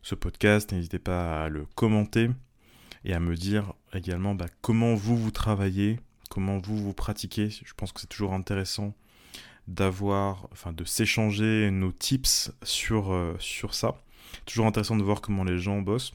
ce 0.00 0.14
podcast, 0.14 0.72
n'hésitez 0.72 0.98
pas 0.98 1.44
à 1.44 1.48
le 1.50 1.66
commenter 1.74 2.30
et 3.04 3.12
à 3.12 3.20
me 3.20 3.34
dire 3.34 3.74
également 3.92 4.34
bah, 4.34 4.46
comment 4.62 4.94
vous 4.94 5.16
vous 5.16 5.30
travaillez, 5.30 6.00
comment 6.28 6.58
vous 6.58 6.76
vous 6.76 6.94
pratiquez. 6.94 7.50
Je 7.50 7.74
pense 7.76 7.92
que 7.92 8.00
c'est 8.00 8.08
toujours 8.08 8.32
intéressant 8.32 8.94
d'avoir, 9.66 10.48
enfin 10.52 10.72
de 10.72 10.84
s'échanger 10.84 11.70
nos 11.70 11.92
tips 11.92 12.52
sur, 12.62 13.12
euh, 13.12 13.36
sur 13.38 13.74
ça. 13.74 14.02
Toujours 14.46 14.66
intéressant 14.66 14.96
de 14.96 15.02
voir 15.02 15.20
comment 15.20 15.44
les 15.44 15.58
gens 15.58 15.80
bossent. 15.80 16.12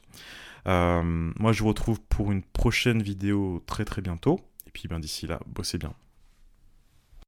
Euh, 0.66 1.02
moi 1.38 1.52
je 1.52 1.62
vous 1.62 1.68
retrouve 1.68 2.00
pour 2.00 2.32
une 2.32 2.42
prochaine 2.42 3.02
vidéo 3.02 3.62
très 3.66 3.84
très 3.84 4.02
bientôt. 4.02 4.40
Et 4.66 4.70
puis 4.70 4.88
ben, 4.88 4.98
d'ici 4.98 5.26
là, 5.26 5.40
bossez 5.46 5.78
bien. 5.78 5.94